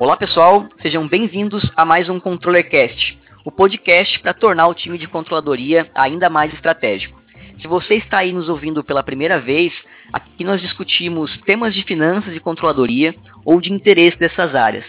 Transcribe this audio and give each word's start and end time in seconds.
Olá 0.00 0.16
pessoal, 0.16 0.68
sejam 0.80 1.08
bem-vindos 1.08 1.68
a 1.74 1.84
mais 1.84 2.08
um 2.08 2.20
ControllerCast, 2.20 3.18
o 3.44 3.50
podcast 3.50 4.20
para 4.20 4.32
tornar 4.32 4.68
o 4.68 4.74
time 4.74 4.96
de 4.96 5.08
controladoria 5.08 5.90
ainda 5.92 6.30
mais 6.30 6.54
estratégico. 6.54 7.20
Se 7.60 7.66
você 7.66 7.96
está 7.96 8.18
aí 8.18 8.32
nos 8.32 8.48
ouvindo 8.48 8.84
pela 8.84 9.02
primeira 9.02 9.40
vez, 9.40 9.72
aqui 10.12 10.44
nós 10.44 10.60
discutimos 10.60 11.36
temas 11.38 11.74
de 11.74 11.82
finanças 11.82 12.32
e 12.32 12.38
controladoria 12.38 13.12
ou 13.44 13.60
de 13.60 13.72
interesse 13.72 14.16
dessas 14.16 14.54
áreas, 14.54 14.84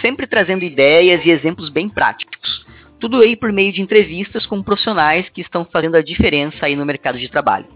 sempre 0.00 0.26
trazendo 0.26 0.64
ideias 0.64 1.22
e 1.26 1.30
exemplos 1.30 1.68
bem 1.68 1.86
práticos. 1.86 2.64
Tudo 2.98 3.20
aí 3.20 3.36
por 3.36 3.52
meio 3.52 3.70
de 3.70 3.82
entrevistas 3.82 4.46
com 4.46 4.62
profissionais 4.62 5.28
que 5.28 5.42
estão 5.42 5.66
fazendo 5.66 5.98
a 5.98 6.02
diferença 6.02 6.64
aí 6.64 6.74
no 6.74 6.86
mercado 6.86 7.18
de 7.18 7.28
trabalho. 7.28 7.66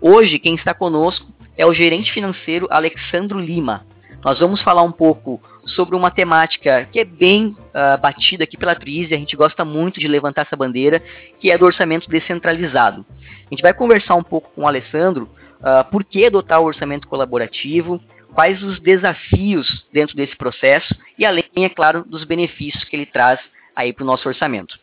Hoje, 0.00 0.38
quem 0.38 0.54
está 0.54 0.72
conosco 0.72 1.26
é 1.54 1.66
o 1.66 1.74
gerente 1.74 2.10
financeiro 2.10 2.66
Alexandro 2.70 3.38
Lima. 3.38 3.84
Nós 4.22 4.38
vamos 4.38 4.62
falar 4.62 4.82
um 4.82 4.92
pouco 4.92 5.40
sobre 5.64 5.96
uma 5.96 6.10
temática 6.10 6.86
que 6.92 7.00
é 7.00 7.04
bem 7.04 7.56
uh, 7.56 7.98
batida 7.98 8.44
aqui 8.44 8.56
pela 8.56 8.74
Trise, 8.74 9.14
a 9.14 9.16
gente 9.16 9.34
gosta 9.34 9.64
muito 9.64 9.98
de 9.98 10.06
levantar 10.06 10.42
essa 10.42 10.56
bandeira, 10.56 11.02
que 11.38 11.50
é 11.50 11.56
do 11.56 11.64
orçamento 11.64 12.08
descentralizado. 12.08 13.06
A 13.46 13.48
gente 13.50 13.62
vai 13.62 13.72
conversar 13.72 14.16
um 14.16 14.22
pouco 14.22 14.50
com 14.50 14.62
o 14.62 14.68
Alessandro 14.68 15.24
uh, 15.60 15.90
por 15.90 16.04
que 16.04 16.26
adotar 16.26 16.60
o 16.60 16.66
orçamento 16.66 17.08
colaborativo, 17.08 17.98
quais 18.34 18.62
os 18.62 18.78
desafios 18.80 19.86
dentro 19.90 20.14
desse 20.14 20.36
processo 20.36 20.94
e 21.18 21.24
além, 21.24 21.44
é 21.56 21.68
claro, 21.70 22.04
dos 22.06 22.24
benefícios 22.24 22.84
que 22.84 22.94
ele 22.94 23.06
traz 23.06 23.40
aí 23.74 23.90
para 23.90 24.04
o 24.04 24.06
nosso 24.06 24.28
orçamento. 24.28 24.78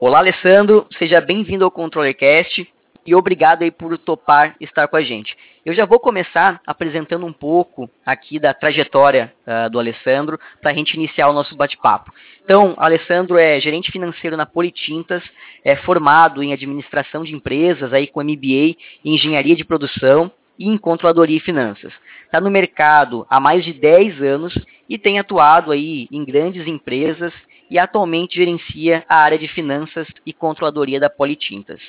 Olá, 0.00 0.18
Alessandro, 0.18 0.86
seja 0.98 1.20
bem-vindo 1.20 1.64
ao 1.64 1.70
ControllerCast 1.70 2.66
e 3.06 3.14
obrigado 3.14 3.62
aí 3.62 3.70
por 3.70 3.96
topar 3.98 4.56
estar 4.60 4.88
com 4.88 4.96
a 4.96 5.02
gente. 5.02 5.36
Eu 5.64 5.74
já 5.74 5.84
vou 5.84 5.98
começar 5.98 6.60
apresentando 6.66 7.24
um 7.24 7.32
pouco 7.32 7.88
aqui 8.04 8.38
da 8.38 8.52
trajetória 8.52 9.32
uh, 9.46 9.70
do 9.70 9.78
Alessandro 9.78 10.38
para 10.60 10.70
a 10.70 10.74
gente 10.74 10.94
iniciar 10.94 11.28
o 11.28 11.32
nosso 11.32 11.56
bate-papo. 11.56 12.12
Então, 12.44 12.74
Alessandro 12.76 13.38
é 13.38 13.58
gerente 13.60 13.90
financeiro 13.90 14.36
na 14.36 14.46
Politintas, 14.46 15.22
é 15.64 15.76
formado 15.76 16.42
em 16.42 16.52
administração 16.52 17.24
de 17.24 17.34
empresas 17.34 17.92
aí 17.92 18.06
com 18.06 18.22
MBA 18.22 18.76
em 19.04 19.14
engenharia 19.14 19.56
de 19.56 19.64
produção 19.64 20.30
e 20.58 20.68
em 20.68 20.78
controladoria 20.78 21.36
e 21.36 21.40
finanças. 21.40 21.92
Está 22.24 22.40
no 22.40 22.50
mercado 22.50 23.26
há 23.28 23.40
mais 23.40 23.64
de 23.64 23.72
10 23.72 24.22
anos 24.22 24.54
e 24.88 24.98
tem 24.98 25.18
atuado 25.18 25.72
aí 25.72 26.08
em 26.10 26.24
grandes 26.24 26.66
empresas 26.66 27.32
e 27.70 27.78
atualmente 27.78 28.36
gerencia 28.36 29.04
a 29.08 29.16
área 29.16 29.38
de 29.38 29.48
finanças 29.48 30.06
e 30.24 30.32
controladoria 30.32 31.00
da 31.00 31.10
Politintas. 31.10 31.80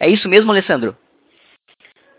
É 0.00 0.08
isso 0.08 0.28
mesmo, 0.28 0.50
Alessandro? 0.50 0.96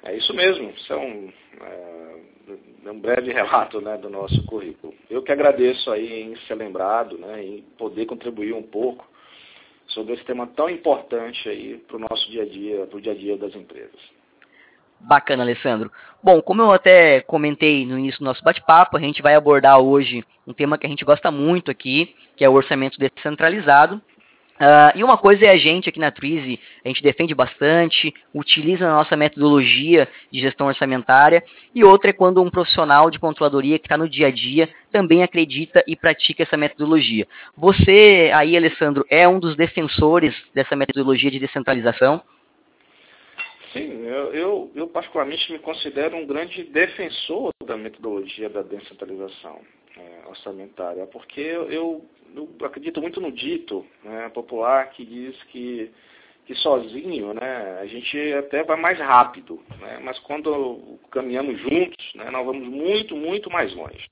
É 0.04 0.16
isso 0.16 0.34
mesmo. 0.34 0.70
Isso 0.72 0.92
é 0.92 0.98
um, 0.98 1.32
é, 1.62 2.90
um 2.90 3.00
breve 3.00 3.32
relato 3.32 3.82
né, 3.82 3.98
do 3.98 4.10
nosso 4.10 4.44
currículo. 4.46 4.94
Eu 5.10 5.22
que 5.22 5.32
agradeço 5.32 5.92
aí 5.92 6.24
em 6.24 6.36
ser 6.48 6.56
lembrado, 6.56 7.18
né, 7.18 7.44
em 7.44 7.62
poder 7.78 8.06
contribuir 8.06 8.54
um 8.54 8.64
pouco 8.64 9.08
sobre 9.88 10.14
esse 10.14 10.24
tema 10.24 10.48
tão 10.48 10.70
importante 10.70 11.48
aí 11.50 11.78
para 11.88 11.98
o 11.98 12.00
nosso 12.00 12.30
dia 12.30 12.44
a 12.44 12.46
dia, 12.46 12.86
para 12.86 12.98
o 12.98 13.02
dia 13.02 13.12
a 13.12 13.16
dia 13.16 13.38
das 13.38 13.56
empresas. 13.56 14.00
Bacana, 15.00 15.44
Alessandro. 15.44 15.92
Bom, 16.22 16.42
como 16.42 16.62
eu 16.62 16.72
até 16.72 17.22
comentei 17.22 17.86
no 17.86 17.98
início 17.98 18.20
do 18.20 18.26
nosso 18.26 18.44
bate-papo, 18.44 18.98
a 18.98 19.00
gente 19.00 19.22
vai 19.22 19.34
abordar 19.34 19.80
hoje 19.80 20.24
um 20.46 20.54
tema 20.54 20.78
que 20.78 20.86
a 20.86 20.90
gente 20.90 21.06
gosta 21.06 21.32
muito 21.32 21.72
aqui, 21.72 22.14
que 22.36 22.44
é 22.44 22.50
o 22.50 22.54
orçamento 22.54 23.00
descentralizado. 23.00 24.02
Uh, 24.60 24.92
e 24.98 25.04
uma 25.06 25.18
coisa 25.18 25.46
é 25.46 25.50
a 25.50 25.58
gente 25.58 25.88
aqui 25.88 26.00
na 26.00 26.12
Twizy, 26.12 26.60
a 26.84 26.90
gente 26.90 27.02
defende 27.02 27.34
bastante, 27.34 28.14
utiliza 28.34 28.86
a 28.86 28.92
nossa 28.92 29.16
metodologia 29.16 30.06
de 30.30 30.42
gestão 30.42 30.68
orçamentária, 30.68 31.42
e 31.74 31.82
outra 31.82 32.10
é 32.10 32.14
quando 32.14 32.42
um 32.42 32.50
profissional 32.50 33.10
de 33.10 33.18
controladoria 33.18 33.80
que 33.80 33.86
está 33.86 33.98
no 33.98 34.10
dia 34.10 34.28
a 34.28 34.32
dia 34.32 34.68
também 34.92 35.24
acredita 35.24 35.82
e 35.88 35.96
pratica 35.96 36.44
essa 36.44 36.58
metodologia. 36.58 37.26
Você 37.56 38.32
aí, 38.34 38.58
Alessandro, 38.58 39.06
é 39.10 39.26
um 39.26 39.40
dos 39.40 39.56
defensores 39.56 40.36
dessa 40.54 40.76
metodologia 40.76 41.32
de 41.32 41.40
descentralização? 41.40 42.22
Sim, 43.72 44.04
eu, 44.04 44.34
eu, 44.34 44.72
eu 44.76 44.88
particularmente 44.88 45.50
me 45.54 45.60
considero 45.60 46.18
um 46.18 46.26
grande 46.26 46.64
defensor 46.64 47.54
da 47.66 47.78
metodologia 47.78 48.50
da 48.50 48.62
descentralização 48.62 49.62
orçamentária, 50.30 51.06
porque 51.08 51.42
eu, 51.42 51.70
eu, 51.72 52.06
acredito 52.64 53.02
muito 53.02 53.20
no 53.20 53.32
dito 53.32 53.86
né, 54.04 54.30
popular 54.30 54.90
que 54.92 55.06
diz 55.06 55.42
que, 55.44 55.92
que 56.46 56.56
sozinho 56.56 57.34
né, 57.34 57.80
a 57.82 57.86
gente 57.86 58.34
até 58.34 58.64
vai 58.64 58.80
mais 58.80 59.00
rápido, 59.00 59.62
né, 59.80 60.00
mas 60.04 60.18
quando 60.20 61.00
caminhamos 61.12 61.60
juntos, 61.60 62.14
né, 62.16 62.30
nós 62.30 62.46
vamos 62.46 62.68
muito, 62.68 63.16
muito 63.16 63.50
mais 63.50 63.74
longe. 63.74 64.08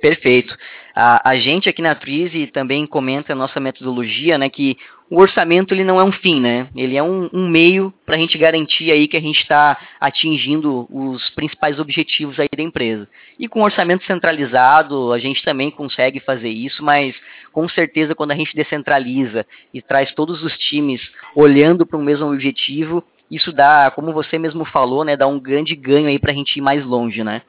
Perfeito. 0.00 0.56
A, 0.94 1.30
a 1.30 1.36
gente 1.36 1.68
aqui 1.68 1.82
na 1.82 1.94
Trise 1.94 2.46
também 2.48 2.86
comenta 2.86 3.32
a 3.32 3.36
nossa 3.36 3.60
metodologia, 3.60 4.38
né, 4.38 4.48
que 4.48 4.76
o 5.10 5.18
orçamento 5.18 5.74
ele 5.74 5.82
não 5.82 5.98
é 5.98 6.04
um 6.04 6.12
fim, 6.12 6.40
né? 6.40 6.68
Ele 6.76 6.96
é 6.96 7.02
um, 7.02 7.28
um 7.32 7.48
meio 7.48 7.92
para 8.06 8.14
a 8.14 8.18
gente 8.18 8.38
garantir 8.38 8.92
aí 8.92 9.08
que 9.08 9.16
a 9.16 9.20
gente 9.20 9.40
está 9.40 9.76
atingindo 10.00 10.86
os 10.88 11.28
principais 11.30 11.80
objetivos 11.80 12.38
aí 12.38 12.48
da 12.56 12.62
empresa. 12.62 13.08
E 13.36 13.48
com 13.48 13.62
orçamento 13.62 14.04
centralizado 14.04 15.12
a 15.12 15.18
gente 15.18 15.42
também 15.42 15.68
consegue 15.68 16.20
fazer 16.20 16.48
isso, 16.48 16.84
mas 16.84 17.16
com 17.52 17.68
certeza 17.68 18.14
quando 18.14 18.30
a 18.30 18.36
gente 18.36 18.54
descentraliza 18.54 19.44
e 19.74 19.82
traz 19.82 20.12
todos 20.14 20.44
os 20.44 20.56
times 20.56 21.00
olhando 21.34 21.84
para 21.84 21.98
o 21.98 22.02
mesmo 22.02 22.32
objetivo, 22.32 23.04
isso 23.30 23.52
dá, 23.52 23.90
como 23.94 24.12
você 24.12 24.38
mesmo 24.38 24.64
falou, 24.64 25.04
né, 25.04 25.16
dá 25.16 25.26
um 25.26 25.38
grande 25.38 25.76
ganho 25.76 26.08
aí 26.08 26.18
para 26.18 26.32
a 26.32 26.34
gente 26.34 26.56
ir 26.56 26.60
mais 26.60 26.84
longe, 26.84 27.22
né? 27.22 27.42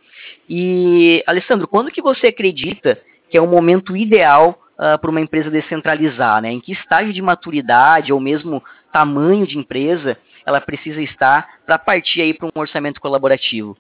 E 0.49 1.23
Alessandro, 1.25 1.67
quando 1.67 1.91
que 1.91 2.01
você 2.01 2.27
acredita 2.27 3.01
que 3.29 3.37
é 3.37 3.41
o 3.41 3.47
momento 3.47 3.95
ideal 3.95 4.61
uh, 4.73 4.99
para 4.99 5.09
uma 5.09 5.21
empresa 5.21 5.49
descentralizar, 5.49 6.41
né? 6.41 6.51
Em 6.51 6.59
que 6.59 6.73
estágio 6.73 7.13
de 7.13 7.21
maturidade 7.21 8.11
ou 8.11 8.19
mesmo 8.19 8.63
tamanho 8.91 9.47
de 9.47 9.57
empresa 9.57 10.17
ela 10.45 10.59
precisa 10.59 11.01
estar 11.01 11.61
para 11.65 11.77
partir 11.77 12.21
aí 12.21 12.33
para 12.33 12.47
um 12.47 12.59
orçamento 12.59 12.99
colaborativo? 12.99 13.77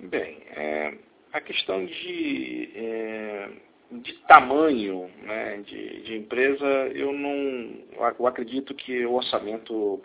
Bem, 0.00 0.38
é, 0.54 0.94
a 1.32 1.40
questão 1.40 1.84
de, 1.84 2.70
é, 2.74 3.48
de 3.90 4.12
tamanho 4.26 5.10
né, 5.22 5.60
de, 5.66 6.02
de, 6.02 6.16
empresa, 6.16 6.64
eu 6.94 7.12
não 7.12 8.14
eu 8.18 8.26
acredito 8.26 8.74
que 8.74 9.04
o 9.04 9.14
orçamento 9.14 10.00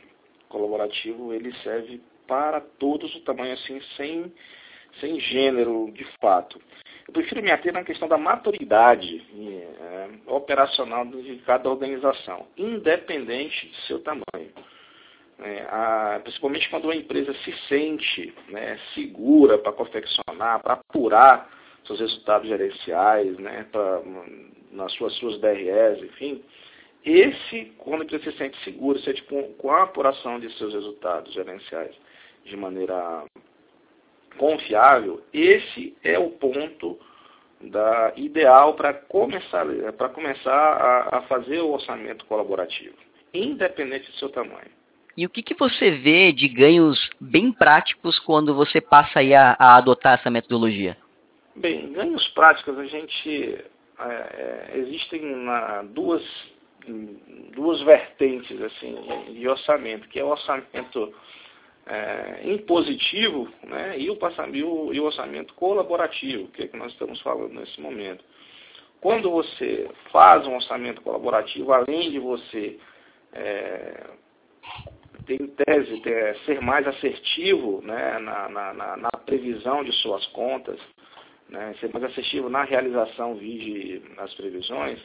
colaborativo 0.54 1.34
ele 1.34 1.52
serve 1.64 2.00
para 2.28 2.62
todos 2.62 3.14
o 3.16 3.22
tamanho 3.22 3.54
assim, 3.54 3.82
sem, 3.98 4.32
sem 5.02 5.20
gênero 5.20 5.92
de 5.92 6.06
fato. 6.22 6.62
Eu 7.08 7.14
prefiro 7.14 7.42
me 7.42 7.52
ater 7.52 7.74
na 7.74 7.84
questão 7.84 8.08
da 8.08 8.18
maturidade 8.18 9.26
é, 9.82 10.08
operacional 10.28 11.06
de 11.06 11.38
cada 11.46 11.70
organização, 11.70 12.48
independente 12.56 13.68
de 13.68 13.76
seu 13.88 14.00
tamanho. 14.00 14.54
É, 15.40 15.66
a, 15.70 16.22
principalmente 16.24 16.70
quando 16.70 16.86
uma 16.86 16.96
empresa 16.96 17.34
se 17.44 17.52
sente 17.68 18.34
né, 18.48 18.80
segura 18.94 19.58
para 19.58 19.74
confeccionar, 19.74 20.62
para 20.62 20.74
apurar 20.74 21.50
seus 21.86 22.00
resultados 22.00 22.48
gerenciais, 22.48 23.38
né, 23.40 23.68
pra, 23.70 24.02
nas 24.72 24.94
suas, 24.94 25.14
suas 25.16 25.38
DRS, 25.42 26.02
enfim, 26.04 26.42
esse, 27.06 27.74
quando 27.78 28.04
empresa 28.04 28.32
se 28.32 28.38
sente 28.38 28.58
segura, 28.64 28.98
se 29.00 29.22
com, 29.24 29.54
com 29.54 29.72
a 29.72 29.84
apuração 29.84 30.40
de 30.40 30.50
seus 30.58 30.74
resultados 30.74 31.34
gerenciais 31.34 31.94
de 32.46 32.56
maneira 32.56 33.26
confiável, 34.38 35.22
esse 35.34 35.96
é 36.04 36.18
o 36.18 36.30
ponto 36.30 36.98
da, 37.62 38.14
ideal 38.16 38.74
para 38.74 38.94
começar, 38.94 39.66
para 39.98 40.10
começar 40.10 40.52
a, 40.52 41.18
a, 41.18 41.22
fazer 41.24 41.60
o 41.60 41.72
orçamento 41.72 42.26
colaborativo, 42.26 42.96
independente 43.34 44.10
do 44.10 44.18
seu 44.18 44.30
tamanho. 44.30 44.72
E 45.16 45.26
o 45.26 45.30
que, 45.30 45.44
que 45.44 45.54
você 45.54 45.92
vê 45.92 46.32
de 46.32 46.48
ganhos 46.48 47.10
bem 47.20 47.52
práticos 47.52 48.18
quando 48.20 48.56
você 48.56 48.82
passa 48.82 49.20
a, 49.20 49.56
a 49.60 49.78
adotar 49.78 50.20
essa 50.20 50.32
metodologia? 50.32 50.98
Bem, 51.56 51.92
ganhos 51.94 52.28
práticos 52.30 52.80
a 52.80 52.86
gente 52.86 53.64
é, 54.00 54.72
é 54.74 54.78
existem 54.78 55.22
na, 55.22 55.84
duas 55.84 56.24
duas 57.54 57.82
vertentes 57.82 58.62
assim 58.62 58.96
de 59.34 59.48
orçamento, 59.48 60.08
que 60.10 60.20
é 60.20 60.24
o 60.24 60.30
orçamento 60.30 61.14
é, 61.86 62.42
impositivo 62.46 63.52
né, 63.64 63.98
e, 63.98 64.10
o, 64.10 64.94
e, 64.94 65.00
o, 65.00 65.04
orçamento 65.04 65.54
colaborativo, 65.56 66.48
que 66.50 66.64
é 66.64 66.68
que 66.68 66.78
nós 66.78 66.92
estamos 66.92 67.22
falando 67.22 67.54
nesse 67.54 67.80
momento. 67.82 68.24
Quando 69.02 69.30
você 69.30 69.90
faz 70.12 70.48
um 70.48 70.56
orçamento 70.56 71.02
colaborativo, 71.02 71.74
além 71.74 72.12
de 72.12 72.20
você 72.20 72.80
é, 73.34 74.04
ter, 75.26 75.40
tese 75.66 76.02
ter, 76.02 76.38
ser 76.46 76.62
mais 76.62 76.88
assertivo 76.88 77.82
né, 77.82 78.18
na, 78.20 78.50
na, 78.50 78.98
na, 78.98 79.10
previsão 79.26 79.84
de 79.84 79.92
suas 80.02 80.26
contas, 80.28 80.80
né, 81.50 81.76
ser 81.80 81.92
mais 81.92 82.06
assertivo 82.06 82.50
na 82.50 82.64
realização, 82.64 83.36
vide 83.36 84.02
as 84.18 84.34
previsões, 84.36 85.00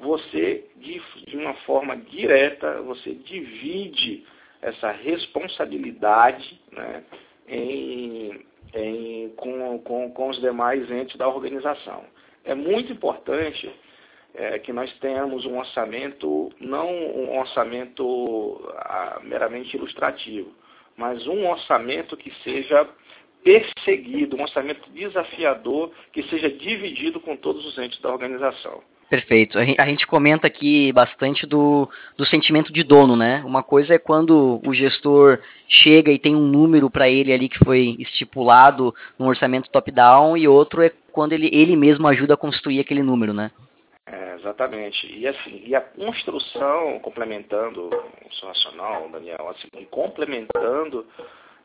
você, 0.00 0.64
de, 0.76 1.00
de 1.26 1.36
uma 1.36 1.54
forma 1.54 1.96
direta, 1.96 2.80
você 2.82 3.14
divide 3.14 4.24
essa 4.62 4.90
responsabilidade 4.90 6.60
né, 6.72 7.04
em, 7.46 8.44
em, 8.74 9.28
com, 9.36 9.78
com, 9.80 10.10
com 10.10 10.28
os 10.28 10.40
demais 10.40 10.90
entes 10.90 11.16
da 11.16 11.28
organização. 11.28 12.04
é 12.44 12.54
muito 12.54 12.92
importante 12.92 13.70
é, 14.34 14.58
que 14.58 14.72
nós 14.72 14.92
tenhamos 14.98 15.44
um 15.44 15.58
orçamento, 15.58 16.52
não 16.60 16.88
um 16.90 17.38
orçamento 17.38 18.60
ah, 18.76 19.20
meramente 19.22 19.76
ilustrativo, 19.76 20.52
mas 20.96 21.26
um 21.26 21.48
orçamento 21.48 22.16
que 22.16 22.32
seja 22.42 22.88
perseguido, 23.42 24.36
um 24.36 24.42
orçamento 24.42 24.90
desafiador, 24.90 25.92
que 26.12 26.22
seja 26.24 26.50
dividido 26.50 27.20
com 27.20 27.36
todos 27.36 27.64
os 27.64 27.78
entes 27.78 28.00
da 28.00 28.10
organização. 28.10 28.82
Perfeito. 29.08 29.58
A 29.58 29.86
gente 29.86 30.06
comenta 30.06 30.46
aqui 30.46 30.92
bastante 30.92 31.46
do, 31.46 31.88
do 32.16 32.26
sentimento 32.26 32.70
de 32.70 32.82
dono, 32.82 33.16
né? 33.16 33.42
Uma 33.44 33.62
coisa 33.62 33.94
é 33.94 33.98
quando 33.98 34.60
o 34.62 34.74
gestor 34.74 35.40
chega 35.66 36.12
e 36.12 36.18
tem 36.18 36.36
um 36.36 36.46
número 36.46 36.90
para 36.90 37.08
ele 37.08 37.32
ali 37.32 37.48
que 37.48 37.58
foi 37.64 37.96
estipulado 37.98 38.94
no 39.18 39.26
orçamento 39.26 39.70
top-down, 39.70 40.36
e 40.36 40.46
outro 40.46 40.82
é 40.82 40.92
quando 41.10 41.32
ele, 41.32 41.48
ele 41.52 41.74
mesmo 41.74 42.06
ajuda 42.06 42.34
a 42.34 42.36
construir 42.36 42.80
aquele 42.80 43.02
número, 43.02 43.32
né? 43.32 43.50
É, 44.06 44.34
exatamente. 44.34 45.06
E 45.10 45.26
assim, 45.26 45.62
e 45.64 45.74
a 45.74 45.80
construção, 45.80 46.98
complementando 47.00 47.88
o 47.88 48.34
seu 48.34 48.48
racional, 48.48 49.08
Daniel, 49.08 49.48
assim, 49.48 49.84
complementando 49.90 51.06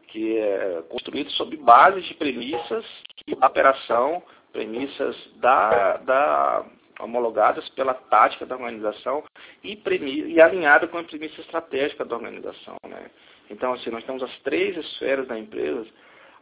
que 0.07 0.37
é 0.37 0.81
construído 0.89 1.29
sobre 1.31 1.57
bases 1.57 2.05
de 2.05 2.13
premissas 2.13 2.85
que 3.17 3.35
a 3.41 3.47
operação, 3.47 4.23
premissas 4.53 5.15
da, 5.37 5.97
da 5.97 6.65
homologadas 6.99 7.67
pela 7.69 7.93
tática 7.93 8.45
da 8.45 8.55
organização 8.55 9.23
e, 9.63 9.79
e 10.27 10.41
alinhada 10.41 10.87
com 10.87 10.97
a 10.97 11.03
premissa 11.03 11.41
estratégica 11.41 12.05
da 12.05 12.15
organização. 12.15 12.77
Né? 12.87 13.09
Então, 13.49 13.73
assim, 13.73 13.89
nós 13.89 14.03
temos 14.03 14.23
as 14.23 14.35
três 14.39 14.77
esferas 14.77 15.27
da 15.27 15.37
empresa 15.37 15.87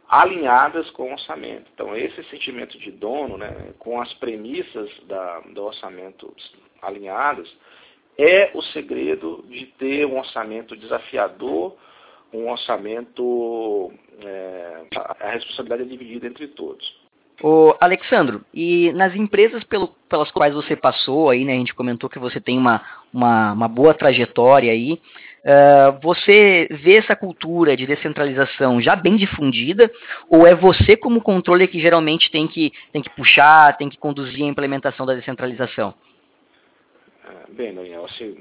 alinhadas 0.08 0.90
com 0.90 1.04
o 1.10 1.12
orçamento. 1.12 1.70
Então, 1.72 1.96
esse 1.96 2.22
sentimento 2.24 2.78
de 2.78 2.90
dono, 2.90 3.38
né, 3.38 3.72
com 3.78 4.00
as 4.00 4.12
premissas 4.14 4.90
da, 5.04 5.40
do 5.40 5.64
orçamento 5.64 6.34
alinhadas, 6.82 7.50
é 8.18 8.50
o 8.54 8.60
segredo 8.60 9.42
de 9.48 9.66
ter 9.78 10.04
um 10.04 10.18
orçamento 10.18 10.76
desafiador, 10.76 11.76
um 12.32 12.50
orçamento, 12.50 13.92
é, 14.20 14.82
a 15.20 15.30
responsabilidade 15.30 15.82
é 15.82 15.86
dividida 15.86 16.26
entre 16.26 16.48
todos. 16.48 17.01
O 17.40 17.74
Alexandro, 17.80 18.44
e 18.52 18.92
nas 18.92 19.14
empresas 19.14 19.64
pelo, 19.64 19.88
pelas 20.08 20.30
quais 20.30 20.54
você 20.54 20.76
passou 20.76 21.30
aí, 21.30 21.44
né, 21.44 21.54
a 21.54 21.56
gente 21.56 21.74
comentou 21.74 22.08
que 22.08 22.18
você 22.18 22.40
tem 22.40 22.56
uma, 22.56 22.82
uma, 23.12 23.52
uma 23.52 23.68
boa 23.68 23.94
trajetória 23.94 24.70
aí, 24.70 24.92
uh, 24.92 26.00
você 26.00 26.68
vê 26.70 26.96
essa 26.96 27.16
cultura 27.16 27.76
de 27.76 27.86
descentralização 27.86 28.80
já 28.80 28.94
bem 28.94 29.16
difundida, 29.16 29.90
ou 30.28 30.46
é 30.46 30.54
você 30.54 30.96
como 30.96 31.20
controle 31.20 31.66
que 31.66 31.80
geralmente 31.80 32.30
tem 32.30 32.46
que, 32.46 32.72
tem 32.92 33.02
que 33.02 33.10
puxar, 33.10 33.76
tem 33.76 33.88
que 33.88 33.98
conduzir 33.98 34.44
a 34.44 34.48
implementação 34.48 35.04
da 35.04 35.14
descentralização? 35.14 35.94
É, 37.24 37.52
bem, 37.52 37.74
Daniel, 37.74 38.04
assim, 38.04 38.36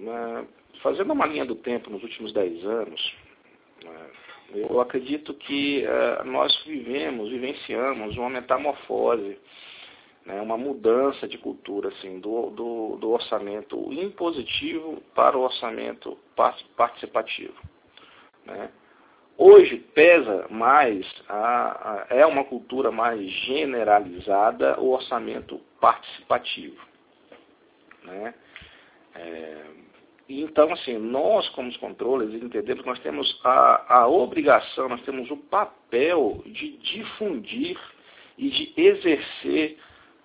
fazendo 0.83 1.13
uma 1.13 1.25
linha 1.25 1.45
do 1.45 1.55
tempo 1.55 1.89
nos 1.89 2.03
últimos 2.03 2.31
10 2.33 2.65
anos, 2.65 3.15
eu 4.53 4.79
acredito 4.81 5.33
que 5.33 5.85
uh, 5.85 6.25
nós 6.25 6.55
vivemos, 6.65 7.29
vivenciamos 7.29 8.17
uma 8.17 8.29
metamorfose, 8.29 9.37
né, 10.25 10.41
uma 10.41 10.57
mudança 10.57 11.27
de 11.27 11.37
cultura 11.37 11.89
assim, 11.89 12.19
do, 12.19 12.49
do, 12.51 12.97
do, 12.97 13.09
orçamento 13.11 13.91
impositivo 13.91 15.01
para 15.15 15.37
o 15.37 15.41
orçamento 15.41 16.17
participativo. 16.75 17.55
Né. 18.45 18.69
Hoje 19.37 19.77
pesa 19.77 20.47
mais, 20.49 21.05
a, 21.27 22.05
a, 22.11 22.15
é 22.15 22.25
uma 22.25 22.43
cultura 22.43 22.91
mais 22.91 23.27
generalizada 23.29 24.79
o 24.79 24.91
orçamento 24.91 25.59
participativo. 25.79 26.79
Né. 28.03 28.33
É, 29.15 29.65
então, 30.29 30.71
assim, 30.71 30.97
nós 30.97 31.49
como 31.49 31.77
controles 31.79 32.33
entendemos 32.33 32.83
que 32.83 32.89
nós 32.89 32.99
temos 32.99 33.39
a, 33.43 34.01
a 34.01 34.07
obrigação, 34.07 34.87
nós 34.87 35.01
temos 35.01 35.29
o 35.29 35.37
papel 35.37 36.41
de 36.45 36.77
difundir 36.77 37.77
e 38.37 38.49
de 38.49 38.73
exercer 38.77 39.77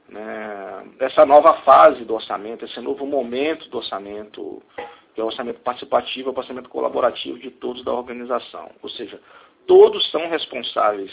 né, 0.08 0.87
essa 1.00 1.26
nova 1.26 1.54
fase 1.62 2.04
do 2.04 2.14
orçamento, 2.14 2.64
esse 2.64 2.81
novo 2.81 3.04
momento 3.06 3.69
do 3.69 3.78
orçamento, 3.78 4.62
que 5.14 5.20
é 5.20 5.25
o 5.25 5.26
orçamento 5.26 5.60
participativo, 5.60 6.31
o 6.31 6.38
orçamento 6.38 6.69
colaborativo 6.69 7.38
de 7.38 7.50
todos 7.50 7.84
da 7.84 7.93
organização. 7.93 8.70
Ou 8.82 8.88
seja, 8.88 9.20
todos 9.66 10.08
são 10.10 10.28
responsáveis 10.28 11.10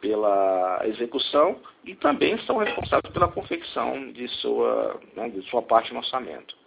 pela 0.00 0.80
execução 0.84 1.60
e 1.84 1.94
também 1.94 2.36
são 2.38 2.56
responsáveis 2.56 3.12
pela 3.12 3.28
confecção 3.28 4.10
de 4.10 4.26
sua, 4.28 5.00
né, 5.14 5.28
de 5.28 5.42
sua 5.48 5.62
parte 5.62 5.92
no 5.92 6.00
orçamento. 6.00 6.61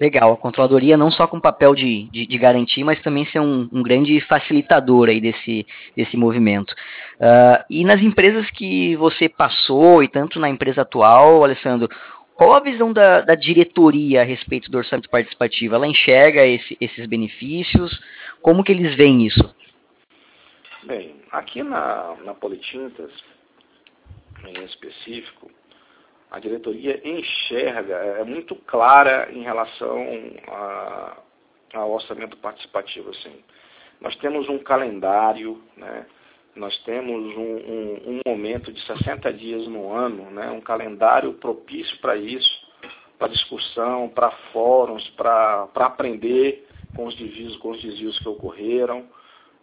Legal, 0.00 0.32
a 0.32 0.36
controladoria 0.36 0.96
não 0.96 1.10
só 1.10 1.26
com 1.26 1.38
papel 1.38 1.74
de, 1.74 2.08
de, 2.10 2.26
de 2.26 2.38
garantir, 2.38 2.82
mas 2.82 3.00
também 3.02 3.24
ser 3.26 3.40
um, 3.40 3.68
um, 3.72 3.82
grande 3.82 4.20
facilitador 4.22 5.08
aí 5.08 5.20
desse, 5.20 5.66
desse 5.96 6.16
movimento. 6.16 6.72
Uh, 7.20 7.62
e 7.70 7.84
nas 7.84 8.00
empresas 8.00 8.50
que 8.50 8.96
você 8.96 9.28
passou, 9.28 10.02
e 10.02 10.08
tanto 10.08 10.40
na 10.40 10.48
empresa 10.48 10.82
atual, 10.82 11.44
Alessandro, 11.44 11.88
qual 12.34 12.54
a 12.54 12.60
visão 12.60 12.92
da, 12.92 13.20
da 13.20 13.34
diretoria 13.34 14.22
a 14.22 14.24
respeito 14.24 14.70
do 14.70 14.78
orçamento 14.78 15.08
participativo? 15.08 15.74
Ela 15.74 15.86
enxerga 15.86 16.44
esse, 16.44 16.76
esses 16.80 17.06
benefícios? 17.06 18.02
Como 18.40 18.64
que 18.64 18.72
eles 18.72 18.96
veem 18.96 19.24
isso? 19.26 19.54
Bem, 20.82 21.14
aqui 21.30 21.62
na, 21.62 22.16
na 22.24 22.34
Politintas, 22.34 23.12
em 24.44 24.64
específico, 24.64 25.48
a 26.32 26.38
diretoria 26.38 26.98
enxerga, 27.06 27.94
é, 27.94 28.20
é 28.22 28.24
muito 28.24 28.56
clara 28.56 29.28
em 29.30 29.42
relação 29.42 30.02
a, 30.48 31.18
ao 31.74 31.92
orçamento 31.92 32.38
participativo. 32.38 33.10
Assim. 33.10 33.34
Nós 34.00 34.16
temos 34.16 34.48
um 34.48 34.58
calendário, 34.58 35.62
né? 35.76 36.06
nós 36.56 36.76
temos 36.84 37.36
um, 37.36 37.40
um, 37.42 38.00
um, 38.06 38.20
momento 38.26 38.72
de 38.72 38.80
60 38.86 39.30
dias 39.34 39.68
no 39.68 39.92
ano, 39.92 40.30
né? 40.30 40.50
um 40.50 40.60
calendário 40.62 41.34
propício 41.34 41.98
para 41.98 42.16
isso, 42.16 42.66
para 43.18 43.28
discussão, 43.28 44.08
para 44.08 44.30
fóruns, 44.52 45.06
para 45.10 45.68
aprender 45.74 46.66
com 46.96 47.06
os 47.06 47.14
desvios, 47.14 47.56
com 47.58 47.72
os 47.72 47.82
desvios 47.82 48.18
que 48.18 48.28
ocorreram. 48.28 49.04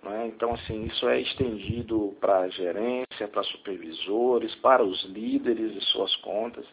Né? 0.03 0.27
Então, 0.27 0.53
assim, 0.53 0.85
isso 0.85 1.07
é 1.07 1.19
estendido 1.21 2.15
para 2.19 2.39
a 2.39 2.49
gerência, 2.49 3.27
para 3.31 3.43
supervisores, 3.43 4.55
para 4.55 4.83
os 4.83 5.03
líderes 5.05 5.73
de 5.73 5.81
suas 5.85 6.15
contas. 6.17 6.65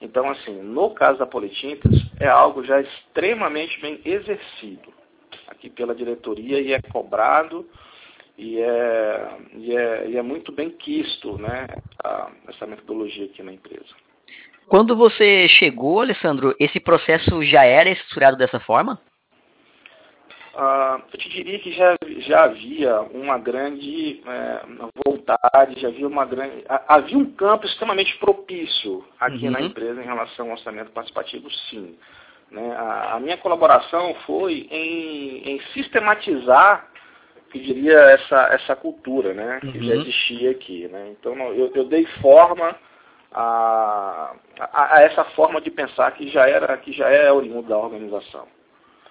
Então, 0.00 0.28
assim, 0.30 0.60
no 0.62 0.90
caso 0.90 1.18
da 1.18 1.26
Politintas, 1.26 1.92
é 2.20 2.28
algo 2.28 2.64
já 2.64 2.80
extremamente 2.80 3.80
bem 3.80 4.00
exercido 4.04 4.92
aqui 5.48 5.70
pela 5.70 5.94
diretoria 5.94 6.60
e 6.60 6.72
é 6.72 6.80
cobrado 6.82 7.66
e 8.36 8.58
é, 8.60 9.38
e 9.54 9.76
é, 9.76 10.08
e 10.08 10.16
é 10.16 10.22
muito 10.22 10.50
bem 10.52 10.70
quisto 10.70 11.38
né, 11.38 11.66
a, 12.02 12.30
essa 12.48 12.66
metodologia 12.66 13.26
aqui 13.26 13.42
na 13.42 13.52
empresa. 13.52 13.94
Quando 14.66 14.96
você 14.96 15.46
chegou, 15.48 16.00
Alessandro, 16.00 16.54
esse 16.58 16.80
processo 16.80 17.42
já 17.42 17.64
era 17.64 17.90
estruturado 17.90 18.36
dessa 18.36 18.58
forma? 18.60 18.98
Uh, 20.54 21.02
eu 21.12 21.18
te 21.18 21.28
diria 21.30 21.58
que 21.58 21.72
já, 21.72 21.96
já 22.18 22.44
havia 22.44 23.00
uma 23.00 23.36
grande 23.38 24.22
é, 24.24 24.60
vontade, 25.04 25.80
já 25.80 25.88
havia 25.88 26.06
uma 26.06 26.24
grande. 26.24 26.64
Havia 26.86 27.18
um 27.18 27.28
campo 27.32 27.66
extremamente 27.66 28.16
propício 28.18 29.04
aqui 29.18 29.46
uhum. 29.46 29.50
na 29.50 29.60
empresa 29.60 30.00
em 30.00 30.04
relação 30.06 30.46
ao 30.46 30.52
orçamento 30.52 30.92
participativo, 30.92 31.50
sim. 31.50 31.98
Né? 32.52 32.72
A, 32.76 33.14
a, 33.14 33.20
minha 33.20 33.36
colaboração 33.36 34.14
foi 34.26 34.68
em, 34.70 35.54
em 35.54 35.60
sistematizar, 35.72 36.88
eu 37.52 37.60
diria, 37.60 37.98
essa, 37.98 38.48
essa 38.52 38.76
cultura 38.76 39.34
né? 39.34 39.58
que 39.60 39.78
uhum. 39.78 39.82
já 39.82 39.96
existia 39.96 40.50
aqui. 40.52 40.86
Né? 40.86 41.16
Então 41.18 41.34
eu, 41.52 41.72
eu 41.74 41.84
dei 41.86 42.06
forma 42.22 42.76
a, 43.32 44.34
a, 44.60 44.96
a, 44.96 45.02
essa 45.02 45.24
forma 45.24 45.60
de 45.60 45.72
pensar 45.72 46.12
que 46.12 46.28
já 46.28 46.48
era 46.48 46.76
que 46.76 46.92
já 46.92 47.08
é 47.08 47.32
oriundo 47.32 47.68
da 47.68 47.76
organização. 47.76 48.46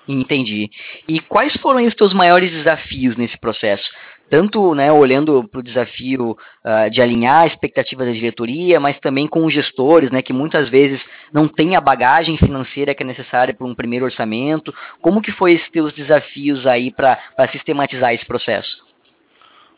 Entendi. 0.07 0.69
E 1.07 1.19
quais 1.19 1.55
foram 1.61 1.85
os 1.85 1.95
teus 1.95 2.13
maiores 2.13 2.51
desafios 2.51 3.15
nesse 3.15 3.37
processo? 3.37 3.89
Tanto 4.29 4.73
né, 4.73 4.91
olhando 4.91 5.47
para 5.47 5.59
o 5.59 5.63
desafio 5.63 6.31
uh, 6.31 6.89
de 6.89 7.01
alinhar 7.01 7.43
a 7.43 7.47
expectativa 7.47 8.03
da 8.03 8.11
diretoria, 8.11 8.79
mas 8.79 8.99
também 8.99 9.27
com 9.27 9.45
os 9.45 9.53
gestores, 9.53 10.09
né, 10.11 10.21
que 10.21 10.33
muitas 10.33 10.69
vezes 10.69 11.01
não 11.31 11.47
têm 11.47 11.75
a 11.75 11.81
bagagem 11.81 12.37
financeira 12.37 12.95
que 12.95 13.03
é 13.03 13.05
necessária 13.05 13.53
para 13.53 13.67
um 13.67 13.75
primeiro 13.75 14.05
orçamento. 14.05 14.73
Como 15.01 15.21
que 15.21 15.31
foi 15.31 15.53
esses 15.53 15.69
teus 15.69 15.93
desafios 15.93 16.65
aí 16.65 16.91
para 16.91 17.19
sistematizar 17.51 18.13
esse 18.13 18.25
processo? 18.25 18.83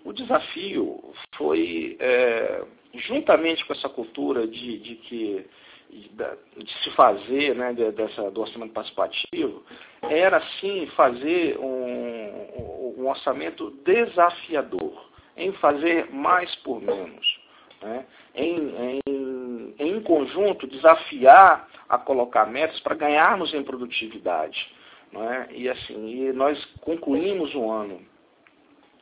O 0.06 0.14
desafio 0.14 1.04
foi, 1.36 1.98
é, 2.00 2.64
juntamente 2.94 3.66
com 3.66 3.74
essa 3.74 3.90
cultura 3.90 4.48
de, 4.48 4.78
de 4.78 4.96
que 4.96 5.46
de 5.90 6.84
se 6.84 6.92
fazer 6.92 7.56
né, 7.56 7.74
dessa, 7.74 8.30
do 8.32 8.42
orçamento 8.42 8.74
participativo 8.74 9.64
era 10.04 10.42
sim 10.60 10.88
fazer 10.96 11.58
um, 11.58 12.96
um 12.98 13.08
orçamento 13.08 13.72
desafiador, 13.84 15.10
em 15.38 15.52
fazer 15.54 16.12
mais 16.12 16.54
por 16.58 16.82
menos, 16.82 17.40
né, 17.82 18.06
em, 18.34 19.02
em, 19.08 19.76
em, 19.80 20.02
conjunto, 20.02 20.68
desafiar 20.68 21.68
a 21.88 21.98
colocar 21.98 22.46
metas 22.46 22.80
para 22.82 22.96
ganharmos 22.96 23.54
em 23.54 23.64
produtividade. 23.64 24.74
Não 25.12 25.32
é? 25.32 25.48
E 25.52 25.70
assim, 25.70 26.10
e 26.10 26.34
nós 26.34 26.64
concluímos 26.82 27.54
o 27.56 27.72
ano, 27.72 28.02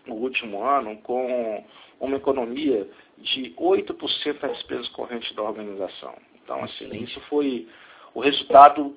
o 0.07 0.13
último 0.13 0.63
ano, 0.63 0.97
com 0.97 1.63
uma 1.99 2.17
economia 2.17 2.87
de 3.17 3.53
8% 3.57 4.39
das 4.39 4.51
despesas 4.57 4.89
correntes 4.89 5.33
da 5.35 5.41
organização. 5.41 6.13
Então, 6.43 6.63
assim, 6.63 6.89
isso 7.03 7.19
foi 7.21 7.67
o 8.13 8.19
resultado, 8.19 8.95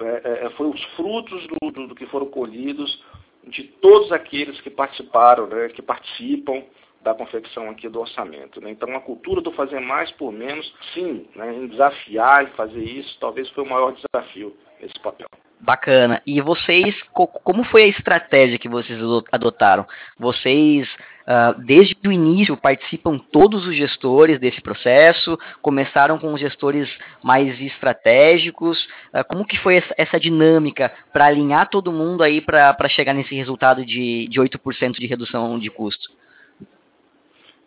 é, 0.00 0.46
é, 0.46 0.50
foi 0.50 0.68
os 0.68 0.82
frutos 0.96 1.46
do, 1.46 1.70
do, 1.70 1.86
do, 1.88 1.94
que 1.94 2.06
foram 2.06 2.26
colhidos 2.26 3.02
de 3.46 3.64
todos 3.64 4.12
aqueles 4.12 4.60
que 4.60 4.70
participaram, 4.70 5.46
né, 5.46 5.68
que 5.68 5.80
participam 5.80 6.62
da 7.00 7.14
confecção 7.14 7.70
aqui 7.70 7.88
do 7.88 8.00
orçamento. 8.00 8.60
Né? 8.60 8.70
Então, 8.70 8.94
a 8.94 9.00
cultura 9.00 9.40
do 9.40 9.52
fazer 9.52 9.80
mais 9.80 10.10
por 10.12 10.32
menos, 10.32 10.72
sim, 10.92 11.28
né, 11.34 11.54
em 11.54 11.68
desafiar 11.68 12.44
e 12.44 12.50
fazer 12.56 12.82
isso, 12.82 13.16
talvez 13.20 13.48
foi 13.50 13.64
o 13.64 13.70
maior 13.70 13.94
desafio 13.94 14.56
nesse 14.80 14.98
papel. 15.00 15.26
Bacana. 15.60 16.22
E 16.24 16.40
vocês, 16.40 16.94
como 17.12 17.64
foi 17.64 17.82
a 17.82 17.88
estratégia 17.88 18.58
que 18.58 18.68
vocês 18.68 18.98
adotaram? 19.32 19.84
Vocês, 20.16 20.88
uh, 21.26 21.60
desde 21.64 21.96
o 22.06 22.12
início, 22.12 22.56
participam 22.56 23.18
todos 23.18 23.66
os 23.66 23.74
gestores 23.74 24.38
desse 24.38 24.60
processo? 24.60 25.36
Começaram 25.60 26.16
com 26.16 26.32
os 26.32 26.40
gestores 26.40 26.88
mais 27.24 27.60
estratégicos? 27.60 28.84
Uh, 29.12 29.24
como 29.28 29.44
que 29.44 29.58
foi 29.58 29.82
essa, 29.96 30.20
dinâmica 30.20 30.92
para 31.12 31.26
alinhar 31.26 31.68
todo 31.68 31.92
mundo 31.92 32.22
aí 32.22 32.40
para 32.40 32.88
chegar 32.88 33.12
nesse 33.12 33.34
resultado 33.34 33.84
de, 33.84 34.28
de 34.28 34.40
8% 34.40 34.92
de 34.92 35.06
redução 35.08 35.58
de 35.58 35.70
custo? 35.70 36.08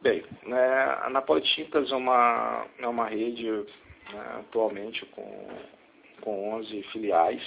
Bem, 0.02 0.24
né, 0.48 0.98
a 1.04 1.10
Napolitintas 1.10 1.92
é 1.92 1.96
uma, 1.96 2.66
é 2.80 2.88
uma 2.88 3.08
rede 3.08 3.52
né, 3.52 4.40
atualmente 4.40 5.06
com, 5.08 5.48
com 6.22 6.54
11 6.56 6.84
filiais. 6.92 7.42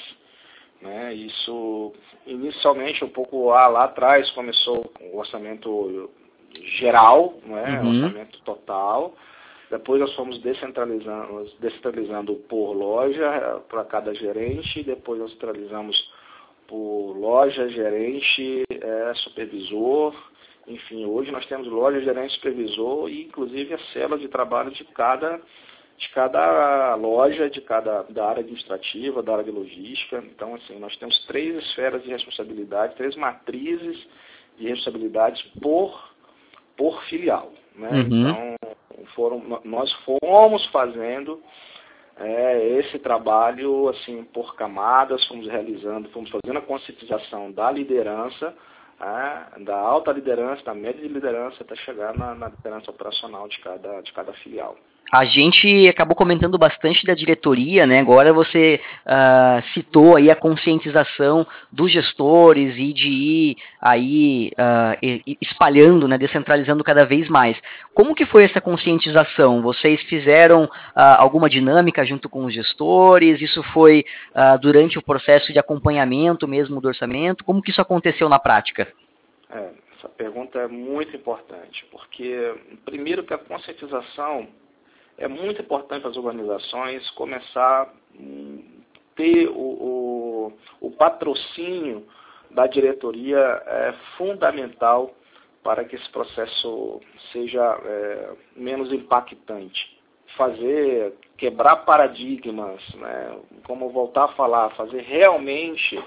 Né, 0.82 1.14
isso, 1.14 1.94
inicialmente, 2.26 3.02
um 3.04 3.08
pouco 3.08 3.48
lá, 3.48 3.68
lá 3.68 3.84
atrás, 3.84 4.30
começou 4.32 4.84
com 4.88 5.04
o 5.04 5.18
orçamento 5.18 6.10
geral, 6.78 7.34
né, 7.46 7.80
uhum. 7.80 8.02
orçamento 8.02 8.38
total. 8.42 9.14
Depois 9.70 10.00
nós 10.00 10.14
fomos 10.14 10.38
descentralizando, 10.40 11.50
descentralizando 11.58 12.34
por 12.48 12.72
loja 12.72 13.24
eh, 13.24 13.60
para 13.68 13.84
cada 13.84 14.14
gerente, 14.14 14.82
depois 14.82 15.18
nós 15.18 15.32
centralizamos 15.32 15.96
por 16.68 17.12
loja, 17.16 17.68
gerente, 17.68 18.64
é, 18.70 19.14
supervisor, 19.16 20.14
enfim, 20.66 21.04
hoje 21.04 21.30
nós 21.30 21.44
temos 21.46 21.66
loja, 21.66 22.00
gerente, 22.00 22.34
supervisor 22.34 23.10
e 23.10 23.24
inclusive 23.24 23.74
a 23.74 23.78
célula 23.92 24.18
de 24.18 24.28
trabalho 24.28 24.70
de 24.70 24.84
cada, 24.84 25.40
de 25.96 26.08
cada 26.10 26.94
loja, 26.96 27.48
de 27.48 27.60
cada 27.60 28.02
da 28.04 28.26
área 28.26 28.40
administrativa, 28.40 29.22
da 29.22 29.32
área 29.32 29.44
de 29.44 29.50
logística. 29.50 30.18
Então, 30.18 30.54
assim, 30.54 30.78
nós 30.78 30.96
temos 30.96 31.18
três 31.26 31.56
esferas 31.64 32.02
de 32.02 32.10
responsabilidade, 32.10 32.96
três 32.96 33.14
matrizes 33.16 34.04
de 34.58 34.68
responsabilidades 34.68 35.42
por, 35.60 36.12
por 36.76 37.02
filial. 37.04 37.52
Né? 37.76 37.90
Uhum. 37.90 38.28
Então, 38.28 38.54
foram, 39.14 39.60
nós 39.64 39.92
fomos 40.04 40.64
fazendo 40.66 41.40
é, 42.16 42.78
esse 42.78 42.98
trabalho 42.98 43.88
assim 43.88 44.24
por 44.24 44.54
camadas, 44.56 45.26
fomos 45.26 45.46
realizando, 45.46 46.08
fomos 46.10 46.30
fazendo 46.30 46.58
a 46.58 46.62
conscientização 46.62 47.50
da 47.52 47.70
liderança 47.70 48.54
da 49.60 49.76
alta 49.76 50.12
liderança, 50.12 50.64
da 50.64 50.74
média 50.74 51.00
de 51.00 51.08
liderança, 51.08 51.62
até 51.62 51.74
chegar 51.76 52.16
na, 52.16 52.34
na 52.34 52.48
liderança 52.48 52.90
operacional 52.90 53.48
de 53.48 53.58
cada, 53.60 54.00
de 54.00 54.12
cada 54.12 54.32
filial. 54.34 54.76
A 55.16 55.24
gente 55.24 55.86
acabou 55.86 56.16
comentando 56.16 56.58
bastante 56.58 57.06
da 57.06 57.14
diretoria, 57.14 57.86
né? 57.86 58.00
Agora 58.00 58.32
você 58.32 58.80
uh, 59.06 59.62
citou 59.72 60.16
aí 60.16 60.28
a 60.28 60.34
conscientização 60.34 61.46
dos 61.70 61.92
gestores 61.92 62.74
e 62.76 62.92
de 62.92 63.08
ir 63.08 63.56
aí 63.80 64.50
uh, 64.58 65.36
espalhando, 65.40 66.08
né? 66.08 66.18
Descentralizando 66.18 66.82
cada 66.82 67.04
vez 67.04 67.28
mais. 67.28 67.56
Como 67.94 68.12
que 68.12 68.26
foi 68.26 68.42
essa 68.42 68.60
conscientização? 68.60 69.62
Vocês 69.62 70.02
fizeram 70.02 70.64
uh, 70.64 70.70
alguma 70.96 71.48
dinâmica 71.48 72.04
junto 72.04 72.28
com 72.28 72.44
os 72.46 72.52
gestores? 72.52 73.40
Isso 73.40 73.62
foi 73.72 74.04
durante 74.60 74.98
o 74.98 75.02
processo 75.02 75.52
de 75.52 75.60
acompanhamento 75.60 76.48
mesmo 76.48 76.80
do 76.80 76.88
orçamento? 76.88 77.44
Como 77.44 77.62
que 77.62 77.70
isso 77.70 77.80
aconteceu 77.80 78.28
na 78.28 78.40
prática? 78.40 78.88
É, 79.48 79.68
essa 79.96 80.08
pergunta 80.08 80.58
é 80.58 80.66
muito 80.66 81.14
importante, 81.14 81.86
porque 81.92 82.52
primeiro 82.84 83.22
que 83.22 83.32
a 83.32 83.38
conscientização 83.38 84.48
é 85.18 85.28
muito 85.28 85.62
importante 85.62 86.06
as 86.06 86.16
organizações 86.16 87.08
começar 87.10 87.82
a 87.82 87.88
hum, 88.18 88.62
ter 89.14 89.48
o, 89.48 89.52
o, 89.52 90.52
o 90.80 90.90
patrocínio 90.92 92.06
da 92.50 92.66
diretoria 92.66 93.38
é 93.38 93.94
fundamental 94.16 95.14
para 95.62 95.84
que 95.84 95.96
esse 95.96 96.08
processo 96.10 97.00
seja 97.32 97.80
é, 97.84 98.32
menos 98.54 98.92
impactante. 98.92 99.98
Fazer, 100.36 101.14
quebrar 101.38 101.76
paradigmas, 101.84 102.82
né, 102.94 103.38
como 103.66 103.88
voltar 103.90 104.24
a 104.24 104.34
falar, 104.34 104.70
fazer 104.70 105.02
realmente 105.02 105.98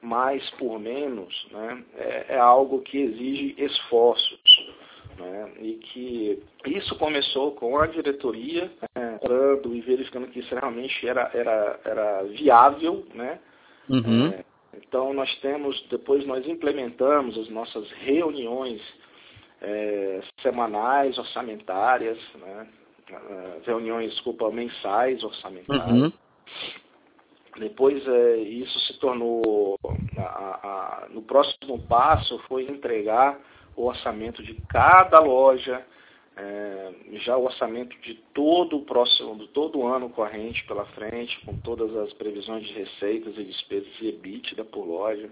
mais 0.00 0.48
por 0.52 0.78
menos, 0.78 1.46
né, 1.50 1.84
é, 1.96 2.26
é 2.30 2.38
algo 2.38 2.80
que 2.82 2.98
exige 2.98 3.54
esforços. 3.58 4.74
Né, 5.18 5.52
e 5.60 5.74
que 5.74 6.42
isso 6.66 6.96
começou 6.96 7.52
com 7.52 7.78
a 7.78 7.86
diretoria, 7.86 8.70
né, 8.96 9.20
e 9.72 9.80
verificando 9.80 10.26
que 10.26 10.40
isso 10.40 10.54
realmente 10.54 11.06
era, 11.06 11.30
era, 11.32 11.80
era 11.84 12.22
viável. 12.24 13.04
Né, 13.14 13.38
uhum. 13.88 14.26
é, 14.26 14.44
então 14.76 15.12
nós 15.12 15.32
temos, 15.40 15.80
depois 15.88 16.26
nós 16.26 16.46
implementamos 16.48 17.38
as 17.38 17.48
nossas 17.48 17.90
reuniões 17.92 18.80
é, 19.62 20.20
semanais, 20.42 21.16
orçamentárias, 21.16 22.18
né, 22.34 22.66
reuniões, 23.64 24.10
desculpa, 24.12 24.50
mensais, 24.50 25.22
orçamentárias. 25.22 25.90
Uhum. 25.90 26.12
Depois 27.58 28.06
é, 28.06 28.36
isso 28.38 28.78
se 28.80 28.98
tornou, 28.98 29.78
a, 30.18 30.22
a, 30.22 31.08
no 31.10 31.22
próximo 31.22 31.78
passo 31.86 32.38
foi 32.48 32.64
entregar 32.64 33.38
o 33.76 33.86
orçamento 33.86 34.42
de 34.42 34.54
cada 34.68 35.18
loja, 35.20 35.84
é, 36.36 36.92
já 37.14 37.36
o 37.36 37.44
orçamento 37.44 37.96
de 38.00 38.14
todo 38.32 38.76
o 38.76 38.84
próximo, 38.84 39.36
de 39.36 39.48
todo 39.48 39.78
o 39.78 39.86
ano 39.86 40.10
corrente 40.10 40.64
pela 40.66 40.84
frente, 40.86 41.40
com 41.44 41.56
todas 41.58 41.94
as 41.96 42.12
previsões 42.14 42.66
de 42.66 42.72
receitas 42.72 43.36
e 43.38 43.44
despesas 43.44 43.92
e 44.00 44.08
EBITDA 44.08 44.64
por 44.64 44.84
loja. 44.84 45.30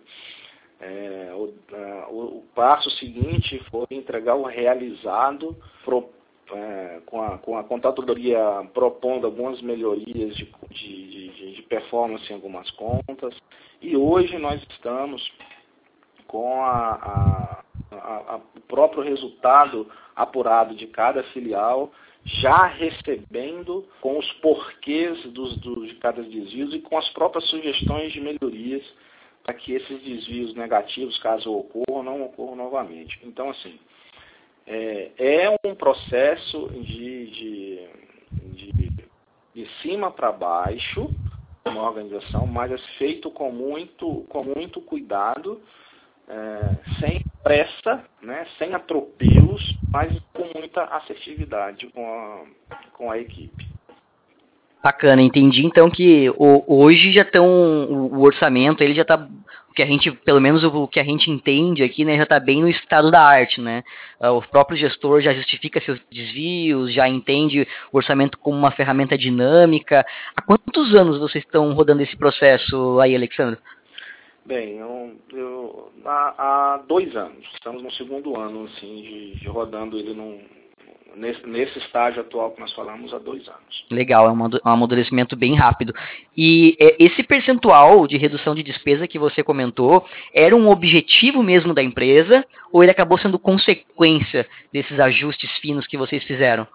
É, 0.81 1.33
o, 1.35 1.55
a, 1.73 2.09
o, 2.11 2.45
passo 2.55 2.91
seguinte 2.93 3.63
foi 3.71 3.87
entregar 3.91 4.35
o 4.35 4.43
realizado 4.43 5.57
pro, 5.85 6.09
é, 6.53 7.01
com, 7.07 7.23
a, 7.23 7.39
com 7.39 7.57
a 7.57 7.63
contadoria 7.63 8.39
propondo 8.75 9.27
algumas 9.27 9.63
melhorias 9.63 10.35
de, 10.37 10.53
de, 10.71 11.29
de, 11.29 11.55
de 11.55 11.63
performance 11.63 12.29
em 12.31 12.35
algumas 12.35 12.69
contas. 12.73 13.37
E 13.81 13.97
hoje 13.97 14.39
nós 14.39 14.61
estamos 14.71 15.33
com 16.27 16.65
a, 16.65 16.95
a 16.95 17.52
a, 17.97 18.35
a, 18.35 18.37
o 18.37 18.61
próprio 18.63 19.03
resultado 19.03 19.91
apurado 20.15 20.75
de 20.75 20.87
cada 20.87 21.23
filial, 21.25 21.93
já 22.25 22.67
recebendo 22.67 23.87
com 24.01 24.19
os 24.19 24.33
porquês 24.35 25.23
dos, 25.33 25.57
dos, 25.59 25.89
de 25.89 25.95
cada 25.97 26.23
desvio 26.23 26.73
e 26.75 26.81
com 26.81 26.97
as 26.97 27.09
próprias 27.11 27.49
sugestões 27.49 28.13
de 28.13 28.21
melhorias 28.21 28.83
para 29.43 29.55
que 29.55 29.73
esses 29.73 30.01
desvios 30.03 30.55
negativos, 30.55 31.19
caso 31.19 31.53
ocorram, 31.53 32.03
não 32.03 32.23
ocorram 32.23 32.57
novamente. 32.57 33.19
Então, 33.25 33.51
assim, 33.51 33.77
é, 34.67 35.11
é 35.19 35.57
um 35.67 35.75
processo 35.75 36.69
de, 36.69 37.27
de, 37.27 37.89
de, 38.55 38.93
de 39.55 39.69
cima 39.83 40.13
para 40.13 40.31
baixo, 40.31 41.11
uma 41.65 41.83
organização, 41.83 42.47
mas 42.47 42.71
é 42.71 42.79
feito 42.99 43.31
com 43.31 43.51
muito, 43.51 44.25
com 44.29 44.45
muito 44.45 44.81
cuidado, 44.81 45.61
é, 46.29 47.01
sem 47.01 47.25
pressa, 47.43 48.05
né, 48.23 48.47
sem 48.59 48.75
atropelos, 48.75 49.77
mas 49.91 50.17
com 50.33 50.49
muita 50.59 50.85
assertividade 50.85 51.87
com 51.89 52.07
a, 52.07 52.77
com 52.93 53.11
a 53.11 53.19
equipe. 53.19 53.73
Bacana, 54.83 55.23
entendi 55.23 55.65
então 55.65 55.89
que 55.89 56.29
o, 56.31 56.65
hoje 56.67 57.13
já 57.13 57.23
estão 57.23 57.47
o, 57.47 58.17
o, 58.17 58.23
orçamento, 58.23 58.83
ele 58.83 58.95
já 58.95 59.03
está 59.03 59.29
o 59.73 59.75
que 59.75 59.83
a 59.83 59.87
gente, 59.87 60.11
pelo 60.11 60.41
menos 60.41 60.65
o, 60.65 60.89
que 60.89 60.99
a 60.99 61.05
gente 61.05 61.31
entende 61.31 61.85
aqui, 61.85 62.05
né, 62.05 62.17
já 62.17 62.25
está 62.25 62.41
bem 62.41 62.61
no 62.61 62.69
estado 62.69 63.11
da 63.11 63.23
arte, 63.23 63.61
né? 63.61 63.83
Ah, 64.21 64.33
o 64.33 64.43
próprio 64.43 64.77
gestor 64.77 65.21
já 65.21 65.33
justifica 65.33 65.81
seus 65.81 65.99
desvios, 66.11 66.93
já 66.93 67.09
entende 67.09 67.67
o 67.93 67.97
orçamento 67.97 68.37
como 68.39 68.59
uma 68.59 68.71
ferramenta 68.71 69.17
dinâmica. 69.17 70.05
Há 70.37 70.43
quantos 70.43 70.95
anos 70.95 71.19
vocês 71.19 71.43
estão 71.43 71.73
rodando 71.73 72.03
esse 72.03 72.17
processo 72.17 73.01
aí, 73.01 73.15
Alexandre? 73.17 73.59
Bem, 74.45 74.79
eu, 74.79 75.13
eu, 75.33 75.93
há, 76.05 76.35
há, 76.75 76.77
dois 76.79 77.15
anos, 77.15 77.47
estamos 77.55 77.83
no 77.83 77.93
segundo 77.93 78.39
ano 78.39 78.65
assim, 78.65 78.97
de, 78.97 79.37
de 79.37 79.49
rodando 79.49 79.97
ele 79.97 80.15
num, 80.15 80.41
nesse, 81.17 81.47
nesse 81.47 81.79
estágio 81.79 82.23
atual 82.23 82.51
que 82.51 82.61
nós 82.61 82.73
falamos 82.73 83.13
há 83.15 83.19
dois 83.19 83.47
anos. 83.49 83.87
Legal, 83.91 84.27
é 84.27 84.33
um 84.33 84.49
amadurecimento 84.65 85.37
bem 85.37 85.55
rápido. 85.55 85.95
E 86.37 86.77
é, 86.81 86.97
esse 86.99 87.23
percentual 87.23 88.07
de 88.07 88.17
redução 88.17 88.55
de 88.55 88.63
despesa 88.63 89.07
que 89.07 89.19
você 89.19 89.43
comentou 89.43 90.05
era 90.35 90.57
um 90.57 90.69
objetivo 90.69 91.43
mesmo 91.43 91.73
da 91.73 91.83
empresa 91.83 92.45
ou 92.73 92.83
ele 92.83 92.93
acabou 92.93 93.19
sendo 93.19 93.39
consequência 93.39 94.47
desses 94.73 94.99
ajustes 94.99 95.51
finos 95.59 95.87
que 95.87 95.97
vocês 95.97 96.25
fizeram? 96.25 96.67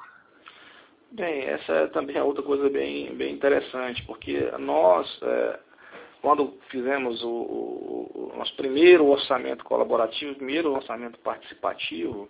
Bem, 1.12 1.42
essa 1.46 1.88
também 1.88 2.18
é 2.18 2.24
outra 2.24 2.44
coisa 2.44 2.70
bem, 2.70 3.14
bem 3.16 3.34
interessante, 3.34 4.04
porque 4.06 4.52
nós, 4.60 5.20
é, 5.24 5.60
quando 6.28 6.58
fizemos 6.68 7.24
o, 7.24 7.30
o, 7.30 8.34
nosso 8.36 8.54
primeiro 8.58 9.06
orçamento 9.06 9.64
colaborativo, 9.64 10.36
primeiro 10.36 10.74
orçamento 10.74 11.18
participativo, 11.20 12.28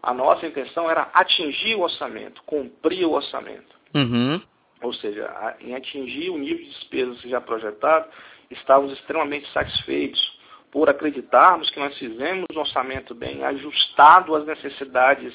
a 0.00 0.14
nossa 0.14 0.46
intenção 0.46 0.88
era 0.88 1.10
atingir 1.12 1.74
o 1.74 1.80
orçamento, 1.80 2.40
cumprir 2.44 3.04
o 3.04 3.10
orçamento. 3.10 3.74
Uhum. 3.92 4.40
Ou 4.80 4.92
seja, 4.92 5.56
em 5.58 5.74
atingir 5.74 6.30
o 6.30 6.38
nível 6.38 6.58
de 6.58 6.70
despesas 6.70 7.20
já 7.22 7.40
projetado, 7.40 8.08
estávamos 8.52 8.92
extremamente 8.92 9.50
satisfeitos 9.52 10.38
por 10.70 10.88
acreditarmos 10.88 11.68
que 11.70 11.80
nós 11.80 11.98
fizemos 11.98 12.46
um 12.54 12.60
orçamento 12.60 13.16
bem 13.16 13.42
ajustado 13.42 14.36
às 14.36 14.46
necessidades 14.46 15.34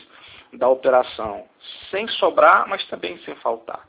da 0.53 0.69
operação, 0.69 1.43
sem 1.91 2.07
sobrar, 2.07 2.65
mas 2.69 2.81
também 2.87 3.17
sem 3.25 3.35
faltar. 3.35 3.85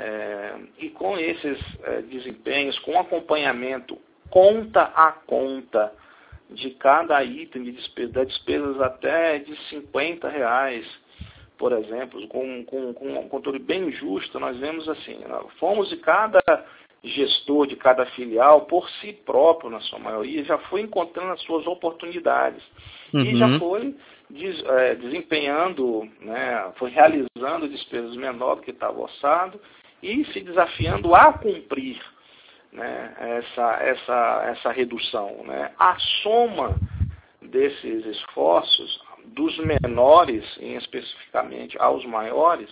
É, 0.00 0.54
e 0.78 0.90
com 0.90 1.18
esses 1.18 1.58
é, 1.82 2.02
desempenhos, 2.02 2.78
com 2.78 2.98
acompanhamento 3.00 3.98
conta 4.30 4.82
a 4.94 5.10
conta, 5.10 5.92
de 6.50 6.70
cada 6.70 7.22
item 7.22 7.64
de 7.64 7.72
despesa, 7.72 8.24
despesas 8.24 8.80
até 8.80 9.38
de 9.38 9.54
50 9.68 10.28
reais, 10.28 10.86
por 11.58 11.72
exemplo, 11.72 12.26
com, 12.28 12.64
com, 12.64 12.94
com 12.94 13.18
um 13.18 13.28
controle 13.28 13.58
bem 13.58 13.90
justo, 13.92 14.40
nós 14.40 14.56
vemos 14.58 14.88
assim, 14.88 15.18
fomos 15.58 15.88
de 15.90 15.96
cada 15.98 16.40
gestor 17.02 17.66
de 17.66 17.76
cada 17.76 18.06
filial, 18.06 18.62
por 18.62 18.88
si 19.00 19.12
próprio, 19.12 19.70
na 19.70 19.80
sua 19.82 19.98
maioria, 19.98 20.44
já 20.44 20.58
foi 20.58 20.80
encontrando 20.80 21.32
as 21.32 21.40
suas 21.42 21.66
oportunidades 21.66 22.62
uhum. 23.12 23.20
e 23.20 23.36
já 23.36 23.46
uhum. 23.46 23.58
foi 23.58 23.96
des, 24.30 24.64
é, 24.64 24.94
desempenhando, 24.96 26.08
né, 26.20 26.72
foi 26.76 26.90
realizando 26.90 27.68
despesas 27.68 28.16
menor 28.16 28.56
do 28.56 28.62
que 28.62 28.70
estava 28.70 29.00
orçado 29.00 29.60
e 30.02 30.24
se 30.26 30.40
desafiando 30.40 31.14
a 31.14 31.32
cumprir 31.32 32.00
né, 32.72 33.14
essa, 33.18 33.72
essa, 33.82 34.44
essa 34.50 34.72
redução. 34.72 35.42
Né? 35.44 35.72
A 35.78 35.96
soma 36.22 36.76
desses 37.42 38.04
esforços, 38.06 39.00
dos 39.26 39.58
menores, 39.58 40.44
em 40.58 40.76
especificamente 40.76 41.76
aos 41.78 42.04
maiores, 42.04 42.68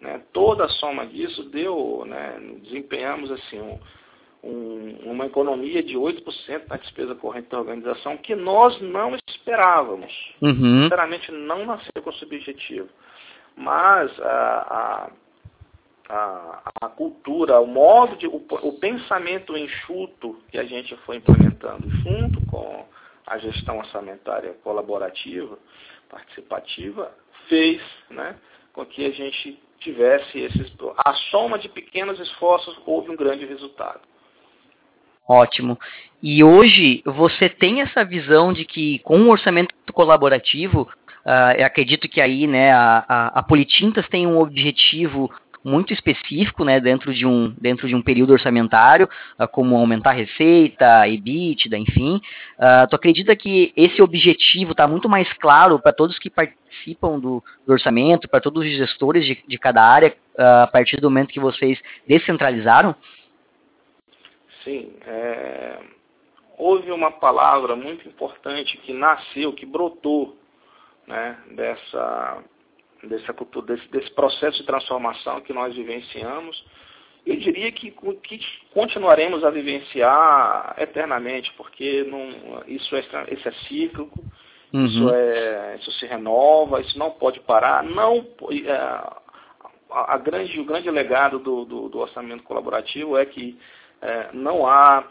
né, 0.00 0.20
toda 0.32 0.64
a 0.64 0.68
soma 0.68 1.06
disso 1.06 1.44
deu, 1.44 2.04
né, 2.06 2.36
desempenhamos 2.62 3.30
assim, 3.30 3.58
um, 3.58 3.78
um, 4.42 5.12
uma 5.12 5.26
economia 5.26 5.82
de 5.82 5.94
8% 5.94 6.68
na 6.68 6.76
despesa 6.76 7.14
corrente 7.14 7.48
da 7.48 7.58
organização 7.58 8.16
que 8.18 8.34
nós 8.34 8.78
não 8.80 9.16
esperávamos. 9.28 10.12
Uhum. 10.42 10.82
Sinceramente, 10.82 11.32
não 11.32 11.64
nasceu 11.64 12.02
com 12.02 12.10
esse 12.10 12.24
objetivo. 12.24 12.88
Mas 13.56 14.10
a, 14.20 14.26
a 14.28 15.10
a, 16.08 16.70
a 16.82 16.88
cultura, 16.88 17.60
o 17.60 17.66
modo 17.66 18.16
de, 18.16 18.26
o, 18.26 18.44
o 18.62 18.72
pensamento 18.78 19.56
enxuto 19.56 20.38
que 20.50 20.58
a 20.58 20.64
gente 20.64 20.96
foi 21.06 21.16
implementando 21.16 21.88
junto 21.88 22.44
com 22.46 22.86
a 23.26 23.38
gestão 23.38 23.78
orçamentária 23.78 24.54
colaborativa, 24.62 25.58
participativa, 26.10 27.10
fez 27.48 27.80
né, 28.10 28.36
com 28.72 28.84
que 28.84 29.06
a 29.06 29.10
gente 29.10 29.58
tivesse 29.78 30.38
esses. 30.38 30.72
A 31.04 31.12
soma 31.30 31.58
de 31.58 31.68
pequenos 31.68 32.20
esforços 32.20 32.78
houve 32.86 33.10
um 33.10 33.16
grande 33.16 33.44
resultado. 33.46 34.00
Ótimo. 35.26 35.78
E 36.22 36.44
hoje 36.44 37.02
você 37.06 37.48
tem 37.48 37.80
essa 37.80 38.04
visão 38.04 38.52
de 38.52 38.64
que 38.66 38.98
com 39.00 39.22
o 39.22 39.30
orçamento 39.30 39.74
colaborativo, 39.92 40.82
uh, 40.82 41.64
acredito 41.64 42.08
que 42.08 42.20
aí 42.20 42.46
né, 42.46 42.72
a, 42.72 43.04
a, 43.08 43.38
a 43.38 43.42
Politintas 43.42 44.06
tem 44.08 44.26
um 44.26 44.38
objetivo 44.38 45.30
muito 45.64 45.92
específico, 45.92 46.64
né, 46.64 46.78
dentro 46.78 47.12
de 47.14 47.26
um, 47.26 47.54
dentro 47.58 47.88
de 47.88 47.94
um 47.94 48.02
período 48.02 48.34
orçamentário, 48.34 49.08
uh, 49.40 49.48
como 49.48 49.76
aumentar 49.76 50.10
a 50.10 50.12
receita, 50.12 51.08
EBITDA, 51.08 51.78
enfim. 51.78 52.20
Uh, 52.58 52.86
tu 52.90 52.96
acredita 52.96 53.34
que 53.34 53.72
esse 53.74 54.02
objetivo 54.02 54.72
está 54.72 54.86
muito 54.86 55.08
mais 55.08 55.32
claro 55.34 55.78
para 55.78 55.92
todos 55.92 56.18
que 56.18 56.28
participam 56.28 57.18
do, 57.18 57.42
do 57.66 57.72
orçamento, 57.72 58.28
para 58.28 58.40
todos 58.40 58.62
os 58.62 58.70
gestores 58.70 59.24
de, 59.24 59.42
de 59.48 59.58
cada 59.58 59.82
área, 59.82 60.14
uh, 60.38 60.62
a 60.62 60.66
partir 60.66 61.00
do 61.00 61.10
momento 61.10 61.32
que 61.32 61.40
vocês 61.40 61.80
descentralizaram? 62.06 62.94
Sim, 64.62 64.92
é... 65.06 65.78
houve 66.58 66.90
uma 66.90 67.10
palavra 67.10 67.74
muito 67.74 68.06
importante 68.06 68.76
que 68.78 68.92
nasceu, 68.92 69.52
que 69.52 69.66
brotou 69.66 70.38
né, 71.06 71.38
dessa 71.50 72.42
dessa 73.08 73.32
cultura, 73.32 73.74
desse, 73.74 73.88
desse 73.88 74.10
processo 74.10 74.58
de 74.58 74.64
transformação 74.64 75.40
que 75.40 75.52
nós 75.52 75.74
vivenciamos. 75.74 76.64
Eu 77.26 77.36
diria 77.36 77.72
que, 77.72 77.90
que 78.22 78.40
continuaremos 78.72 79.44
a 79.44 79.50
vivenciar 79.50 80.74
eternamente, 80.78 81.52
porque 81.56 82.04
não, 82.04 82.62
isso, 82.66 82.94
é, 82.94 83.00
isso 83.32 83.48
é 83.48 83.52
cíclico, 83.66 84.22
uhum. 84.72 84.84
isso, 84.84 85.10
é, 85.10 85.76
isso 85.80 85.92
se 85.92 86.06
renova, 86.06 86.80
isso 86.80 86.98
não 86.98 87.10
pode 87.12 87.40
parar. 87.40 87.82
Não, 87.82 88.26
é, 88.66 89.24
a, 89.90 90.18
grande, 90.18 90.60
o 90.60 90.64
grande 90.64 90.90
legado 90.90 91.38
do, 91.38 91.64
do, 91.64 91.88
do 91.88 91.98
orçamento 91.98 92.42
colaborativo 92.42 93.16
é 93.16 93.24
que 93.24 93.58
é, 94.02 94.28
não 94.32 94.66
há 94.66 95.04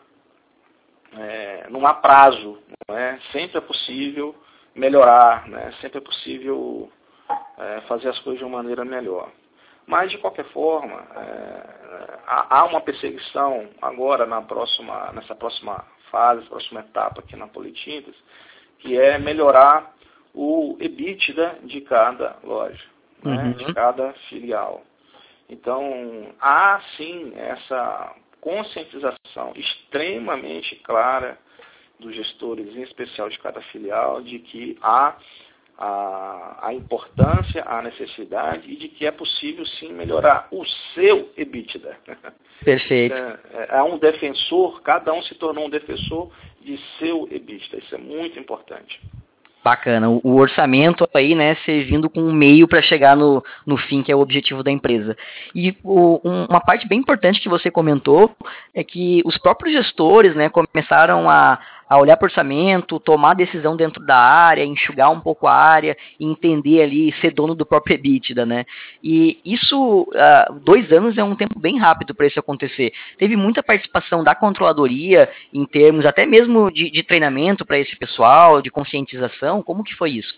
é, 1.18 1.68
não 1.70 1.86
há 1.86 1.94
prazo, 1.94 2.60
não 2.88 2.98
é? 2.98 3.20
sempre 3.32 3.58
é 3.58 3.62
possível 3.62 4.36
melhorar, 4.76 5.48
né? 5.48 5.72
sempre 5.82 6.00
é 6.00 6.02
possível 6.02 6.92
é, 7.58 7.82
fazer 7.82 8.10
as 8.10 8.20
coisas 8.20 8.40
de 8.40 8.46
uma 8.46 8.58
maneira 8.58 8.84
melhor. 8.84 9.30
Mas, 9.86 10.12
de 10.12 10.18
qualquer 10.18 10.46
forma, 10.46 11.06
é, 11.16 12.20
há 12.26 12.66
uma 12.66 12.82
perseguição 12.82 13.70
agora 13.82 14.26
na 14.26 14.42
próxima, 14.42 15.12
nessa 15.12 15.36
próxima 15.36 15.86
fase, 16.10 16.46
próxima 16.48 16.80
etapa 16.80 17.22
aqui 17.22 17.36
na 17.36 17.48
Politintas, 17.48 18.16
que 18.80 18.98
é 18.98 19.18
melhorar 19.18 19.94
o 20.34 20.78
EBITDA 20.80 21.60
de 21.64 21.82
cada 21.82 22.38
loja, 22.44 22.84
né, 23.24 23.44
uhum. 23.44 23.52
de 23.54 23.74
cada 23.74 24.14
filial. 24.30 24.84
Então, 25.50 26.34
há 26.40 26.82
sim 26.98 27.34
essa 27.36 28.16
conscientização 28.40 29.54
extremamente 29.56 30.76
clara 30.78 31.38
dos 32.00 32.16
gestores, 32.16 32.76
em 32.76 32.82
especial 32.82 33.30
de 33.30 33.40
cada 33.40 33.62
filial, 33.62 34.22
de 34.22 34.40
que 34.40 34.78
há 34.82 35.16
a, 35.78 36.68
a 36.68 36.74
importância, 36.74 37.64
a 37.66 37.82
necessidade 37.82 38.72
e 38.72 38.76
de 38.76 38.88
que 38.88 39.06
é 39.06 39.12
possível 39.12 39.66
sim 39.66 39.92
melhorar 39.92 40.48
o 40.52 40.64
seu 40.94 41.30
EBITDA. 41.36 41.98
Perfeito. 42.64 43.16
É, 43.16 43.38
é, 43.54 43.68
é 43.78 43.84
um 43.84 43.98
defensor, 43.98 44.82
cada 44.82 45.14
um 45.14 45.22
se 45.22 45.36
tornou 45.36 45.66
um 45.66 45.70
defensor 45.70 46.32
de 46.62 46.78
seu 47.00 47.28
EBITDA. 47.30 47.78
Isso 47.78 47.96
é 47.96 47.98
muito 47.98 48.40
importante. 48.40 49.00
Bacana. 49.64 50.10
O, 50.10 50.36
orçamento 50.36 51.08
aí, 51.14 51.34
né, 51.34 51.56
servindo 51.64 52.10
com 52.10 52.20
um 52.20 52.34
meio 52.34 52.68
para 52.68 52.82
chegar 52.82 53.16
no, 53.16 53.42
no 53.66 53.78
fim, 53.78 54.04
que 54.04 54.12
é 54.12 54.16
o 54.16 54.20
objetivo 54.20 54.62
da 54.62 54.70
empresa. 54.70 55.16
E 55.56 55.74
o, 55.82 56.20
um, 56.26 56.46
uma 56.50 56.60
parte 56.60 56.86
bem 56.86 57.00
importante 57.00 57.40
que 57.40 57.48
você 57.48 57.72
comentou 57.72 58.36
é 58.76 58.84
que 58.84 59.22
os 59.24 59.38
próprios 59.38 59.74
gestores, 59.74 60.36
né, 60.36 60.50
começaram 60.50 61.30
a, 61.30 61.60
a 61.94 62.00
olhar 62.00 62.18
para 62.18 62.26
o 62.26 62.30
orçamento, 62.30 63.00
tomar 63.00 63.36
decisão 63.36 63.76
dentro 63.76 64.04
da 64.04 64.18
área, 64.18 64.66
enxugar 64.66 65.12
um 65.12 65.20
pouco 65.20 65.48
a 65.48 65.54
área 65.54 65.96
entender 66.20 66.82
ali, 66.82 67.14
ser 67.22 67.32
dono 67.32 67.54
do 67.54 67.66
próprio 67.66 67.96
EBITDA, 67.96 68.46
né? 68.46 68.66
E 69.04 69.40
isso, 69.46 70.02
uh, 70.02 70.60
dois 70.60 70.92
anos 70.92 71.18
é 71.18 71.24
um 71.24 71.36
tempo 71.36 71.60
bem 71.60 71.78
rápido 71.78 72.16
para 72.16 72.26
isso 72.26 72.40
acontecer. 72.40 72.92
Teve 73.18 73.36
muita 73.36 73.62
participação 73.62 74.24
da 74.24 74.34
controladoria 74.34 75.30
em 75.54 75.66
termos 75.66 76.06
até 76.06 76.26
mesmo 76.26 76.72
de, 76.72 76.90
de 76.90 77.04
treinamento 77.04 77.66
para 77.66 77.78
esse 77.78 77.96
pessoal, 77.98 78.62
de 78.62 78.72
conscientização. 78.72 79.62
Como 79.62 79.84
que 79.84 79.96
foi 79.96 80.12
isso? 80.12 80.34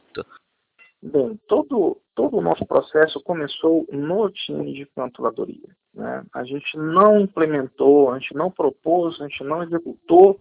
Bem, 1.01 1.39
todo, 1.47 1.97
todo 2.15 2.37
o 2.37 2.41
nosso 2.41 2.65
processo 2.65 3.21
começou 3.21 3.85
no 3.91 4.29
time 4.29 4.73
de 4.73 4.85
controladoria. 4.87 5.69
Né? 5.93 6.23
A 6.33 6.43
gente 6.43 6.75
não 6.77 7.19
implementou, 7.19 8.11
a 8.11 8.19
gente 8.19 8.33
não 8.33 8.49
propôs, 8.49 9.21
a 9.21 9.27
gente 9.27 9.43
não 9.43 9.61
executou 9.61 10.39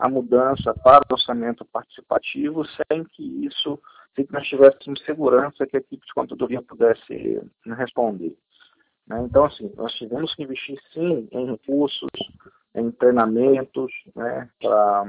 a 0.00 0.08
mudança 0.08 0.72
para 0.82 1.04
o 1.10 1.12
orçamento 1.12 1.64
participativo 1.66 2.64
sem 2.64 3.04
que 3.04 3.46
isso, 3.46 3.78
sem 4.16 4.26
que 4.26 4.32
nós 4.32 4.46
tivéssemos 4.48 5.04
segurança 5.04 5.66
que 5.66 5.76
a 5.76 5.80
equipe 5.80 6.04
de 6.04 6.14
contadoria 6.14 6.62
pudesse 6.62 7.40
responder. 7.66 8.34
Né? 9.06 9.22
Então, 9.24 9.44
assim, 9.44 9.70
nós 9.76 9.92
tivemos 9.94 10.34
que 10.34 10.42
investir 10.42 10.80
sim 10.92 11.28
em 11.30 11.50
recursos, 11.50 12.08
em 12.74 12.90
treinamentos 12.92 13.92
né, 14.16 14.48
para 14.60 15.04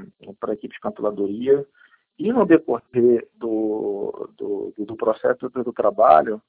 a 0.49 0.53
equipe 0.53 0.73
de 0.73 0.81
controladoria 0.81 1.65
E 2.19 2.33
no 2.33 2.45
decorrer 2.45 3.27
do, 3.35 4.29
do, 4.37 4.73
do 4.77 4.95
processo 4.95 5.49
do, 5.49 5.63
do 5.63 5.71
trabalho, 5.71 6.41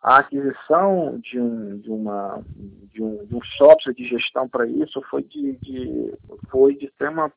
a 0.00 0.18
aquisição 0.18 1.18
de 1.18 1.40
um, 1.40 1.78
de 1.78 1.90
uma, 1.90 2.44
de 2.92 3.02
um, 3.02 3.26
de 3.26 3.34
um 3.34 3.42
software 3.56 3.94
de 3.94 4.06
gestão 4.06 4.48
para 4.48 4.66
isso 4.66 5.02
foi 5.10 5.22
de, 5.24 5.56
de, 5.56 6.14
foi 6.48 6.76
de 6.76 6.86
extrema, 6.86 7.32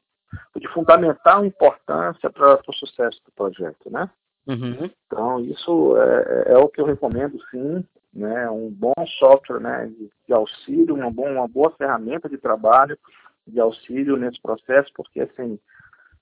de 0.56 0.68
fundamental 0.70 1.46
importância 1.46 2.30
para 2.30 2.60
o 2.68 2.74
sucesso 2.74 3.20
do 3.26 3.32
projeto, 3.32 3.90
né? 3.90 4.10
Uhum. 4.48 4.90
Então, 5.06 5.40
isso 5.42 5.96
é, 5.98 6.54
é, 6.54 6.58
o 6.58 6.68
que 6.68 6.82
eu 6.82 6.86
recomendo, 6.86 7.38
sim, 7.50 7.86
né? 8.14 8.50
Um 8.50 8.70
bom 8.70 8.94
software 9.20 9.60
né, 9.60 9.88
de, 9.88 10.12
de 10.28 10.34
auxílio, 10.34 10.96
uma, 10.96 11.12
bom, 11.12 11.30
uma 11.30 11.48
boa 11.48 11.72
ferramenta 11.72 12.28
de 12.28 12.38
trabalho 12.38 12.98
de 13.46 13.60
auxílio 13.60 14.18
nesse 14.18 14.42
processo, 14.42 14.92
porque, 14.96 15.22
assim, 15.22 15.60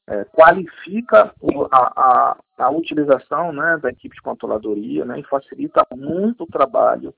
é, 0.07 0.23
qualifica 0.25 1.33
a, 1.71 1.77
a, 1.77 2.37
a, 2.57 2.69
utilização 2.71 3.53
né, 3.53 3.77
da 3.81 3.89
equipe 3.89 4.15
de 4.15 4.21
controladoria 4.21 5.05
né, 5.05 5.19
e 5.19 5.23
facilita 5.23 5.85
muito 5.95 6.43
o 6.43 6.47
trabalho 6.47 7.13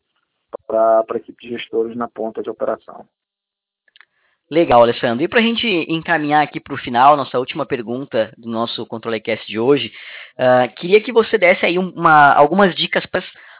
para 0.68 1.06
a 1.10 1.18
equipe 1.18 1.42
de 1.42 1.58
gestores 1.58 1.96
na 1.96 2.08
ponta 2.08 2.44
de 2.44 2.50
operação. 2.50 3.08
Legal, 4.52 4.82
Alessandro. 4.82 5.24
E 5.24 5.30
para 5.30 5.40
a 5.40 5.42
gente 5.42 5.66
encaminhar 5.88 6.44
aqui 6.44 6.60
para 6.60 6.74
o 6.74 6.78
final, 6.78 7.16
nossa 7.16 7.40
última 7.40 7.66
pergunta 7.66 8.34
do 8.38 8.50
nosso 8.50 8.86
ControleCast 8.86 9.48
de 9.48 9.58
hoje, 9.58 9.94
uh, 10.38 10.76
queria 10.76 11.02
que 11.02 11.14
você 11.14 11.38
desse 11.38 11.66
aí 11.66 11.80
uma, 11.80 12.34
algumas 12.34 12.76
dicas 12.76 13.06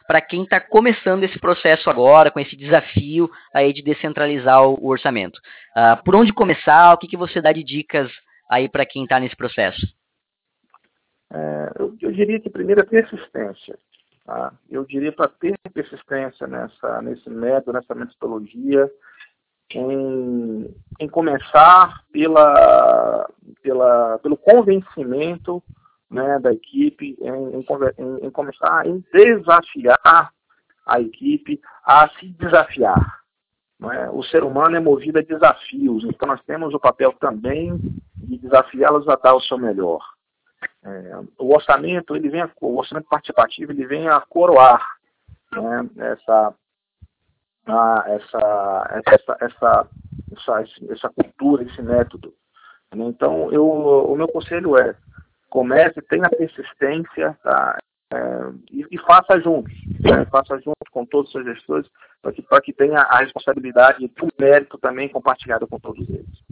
para 0.06 0.20
quem 0.20 0.44
está 0.44 0.60
começando 0.60 1.24
esse 1.24 1.40
processo 1.40 1.90
agora, 1.90 2.30
com 2.30 2.42
esse 2.42 2.58
desafio 2.58 3.32
aí 3.54 3.72
de 3.72 3.82
descentralizar 3.82 4.68
o, 4.68 4.78
o 4.82 4.90
orçamento. 4.90 5.38
Uh, 5.78 6.04
por 6.04 6.14
onde 6.14 6.34
começar? 6.34 6.94
O 6.94 6.98
que, 6.98 7.08
que 7.08 7.16
você 7.16 7.40
dá 7.40 7.54
de 7.54 7.64
dicas 7.64 8.12
aí 8.50 8.68
para 8.68 8.86
quem 8.86 9.04
está 9.04 9.18
nesse 9.18 9.38
processo? 9.38 9.88
É, 11.34 11.72
eu, 11.80 11.96
eu, 12.02 12.12
diria 12.12 12.38
que 12.42 12.50
primeiro 12.50 12.82
é 12.82 12.84
persistência. 12.84 13.80
Tá? 14.26 14.52
Eu 14.70 14.84
diria 14.84 15.14
para 15.14 15.30
ter 15.30 15.56
persistência 15.74 16.46
nessa, 16.48 17.02
nesse 17.02 17.30
método, 17.30 17.78
nessa 17.78 17.96
metodologia, 17.96 18.92
em, 19.78 20.74
em 21.00 21.08
começar 21.08 22.02
pela, 22.12 23.30
pela, 23.62 24.20
pelo 24.20 24.38
convencimento 24.38 25.62
né, 26.10 26.40
da 26.40 26.52
equipe, 26.52 27.18
em, 27.22 27.56
em, 27.60 28.26
em 28.26 28.30
começar 28.30 28.86
em 28.86 29.04
desafiar 29.14 30.32
a 30.86 31.00
equipe 31.00 31.60
a 31.86 32.10
se 32.20 32.28
desafiar. 32.28 33.22
É? 33.84 34.10
O 34.12 34.22
ser 34.24 34.44
humano 34.44 34.76
é 34.76 34.80
movido 34.80 35.18
a 35.18 35.24
desafios, 35.24 36.04
então 36.04 36.28
nós 36.28 36.42
temos 36.44 36.74
o 36.74 36.80
papel 36.80 37.14
também 37.14 37.80
de 38.16 38.38
desafiá-los 38.38 39.10
a 39.10 39.16
dar 39.16 39.34
o 39.34 39.42
seu 39.42 39.58
melhor. 39.58 40.02
É, 40.84 41.20
o 41.40 41.54
orçamento, 41.54 42.16
ele 42.16 42.30
vem 42.30 42.42
a, 42.42 42.50
o 42.62 42.78
orçamento 42.78 43.08
participativo, 43.10 43.72
ele 43.72 43.86
vem 43.86 44.08
a 44.08 44.22
coroar 44.22 44.86
né, 45.52 45.90
essa, 45.98 46.54
essa, 47.68 49.02
essa, 49.08 49.38
essa, 49.42 49.88
essa, 50.32 50.64
essa 50.90 51.10
cultura, 51.10 51.64
esse 51.64 51.82
método. 51.82 52.34
Então, 52.94 53.52
eu, 53.52 53.66
o 53.66 54.16
meu 54.16 54.28
conselho 54.28 54.78
é, 54.78 54.96
comece, 55.50 56.02
tenha 56.04 56.30
persistência, 56.30 57.38
tá? 57.44 57.78
É, 58.14 58.18
e, 58.70 58.86
e, 58.92 58.98
faça 59.00 59.40
juntos, 59.40 59.74
né? 60.02 60.26
faça 60.30 60.58
junto 60.58 60.92
com 60.92 61.06
todos 61.06 61.28
os 61.28 61.32
seus 61.32 61.46
gestores, 61.46 61.90
para 62.22 62.34
que, 62.34 62.44
que 62.64 62.74
tenha 62.74 63.00
a 63.00 63.20
responsabilidade 63.20 64.04
e 64.04 64.12
o 64.22 64.28
mérito 64.38 64.78
também 64.78 65.08
compartilhado 65.08 65.66
com 65.66 65.80
todos 65.80 66.10
eles. 66.10 66.44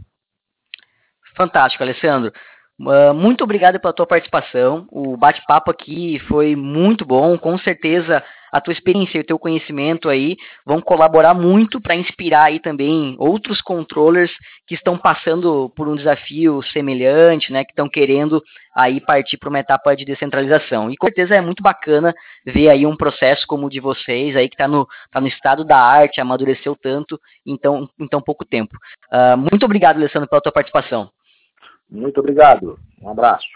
Fantástico, 1.36 1.82
Alessandro. 1.82 2.32
Uh, 2.80 3.12
muito 3.12 3.44
obrigado 3.44 3.78
pela 3.78 3.92
tua 3.92 4.06
participação. 4.06 4.86
O 4.90 5.16
bate-papo 5.16 5.70
aqui 5.70 6.18
foi 6.20 6.56
muito 6.56 7.04
bom. 7.04 7.36
Com 7.36 7.58
certeza 7.58 8.24
a 8.52 8.60
tua 8.60 8.72
experiência 8.72 9.18
e 9.18 9.20
o 9.20 9.24
teu 9.24 9.38
conhecimento 9.38 10.08
aí 10.08 10.36
vão 10.66 10.80
colaborar 10.80 11.34
muito 11.34 11.80
para 11.80 11.94
inspirar 11.94 12.44
aí 12.44 12.58
também 12.58 13.14
outros 13.18 13.60
controllers 13.60 14.32
que 14.66 14.74
estão 14.74 14.98
passando 14.98 15.70
por 15.76 15.88
um 15.88 15.94
desafio 15.94 16.62
semelhante, 16.62 17.52
né, 17.52 17.64
que 17.64 17.70
estão 17.70 17.88
querendo 17.88 18.42
aí 18.74 19.00
partir 19.00 19.36
para 19.36 19.48
uma 19.48 19.60
etapa 19.60 19.94
de 19.94 20.04
descentralização. 20.04 20.90
E 20.90 20.96
com 20.96 21.06
certeza 21.06 21.34
é 21.34 21.40
muito 21.40 21.62
bacana 21.62 22.14
ver 22.44 22.70
aí 22.70 22.86
um 22.86 22.96
processo 22.96 23.46
como 23.46 23.66
o 23.66 23.70
de 23.70 23.78
vocês 23.78 24.34
aí 24.34 24.48
que 24.48 24.54
está 24.54 24.66
no, 24.66 24.86
tá 25.12 25.20
no 25.20 25.28
estado 25.28 25.64
da 25.64 25.78
arte, 25.78 26.20
amadureceu 26.20 26.76
tanto 26.80 27.20
em 27.46 27.56
tão, 27.56 27.88
em 28.00 28.08
tão 28.08 28.20
pouco 28.20 28.44
tempo. 28.44 28.76
Uh, 29.12 29.36
muito 29.36 29.64
obrigado, 29.64 29.96
Alessandro, 29.96 30.28
pela 30.28 30.42
tua 30.42 30.52
participação. 30.52 31.10
Muito 31.90 32.20
obrigado. 32.20 32.78
Um 33.02 33.08
abraço. 33.08 33.48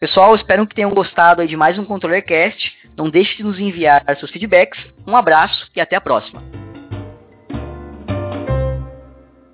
Pessoal, 0.00 0.34
espero 0.36 0.66
que 0.66 0.74
tenham 0.74 0.90
gostado 0.90 1.46
de 1.46 1.56
mais 1.56 1.78
um 1.78 1.84
ControllerCast. 1.84 2.72
Não 2.96 3.10
deixe 3.10 3.36
de 3.36 3.42
nos 3.42 3.58
enviar 3.58 4.04
seus 4.18 4.30
feedbacks. 4.30 4.78
Um 5.06 5.16
abraço 5.16 5.68
e 5.74 5.80
até 5.80 5.96
a 5.96 6.00
próxima. 6.00 6.67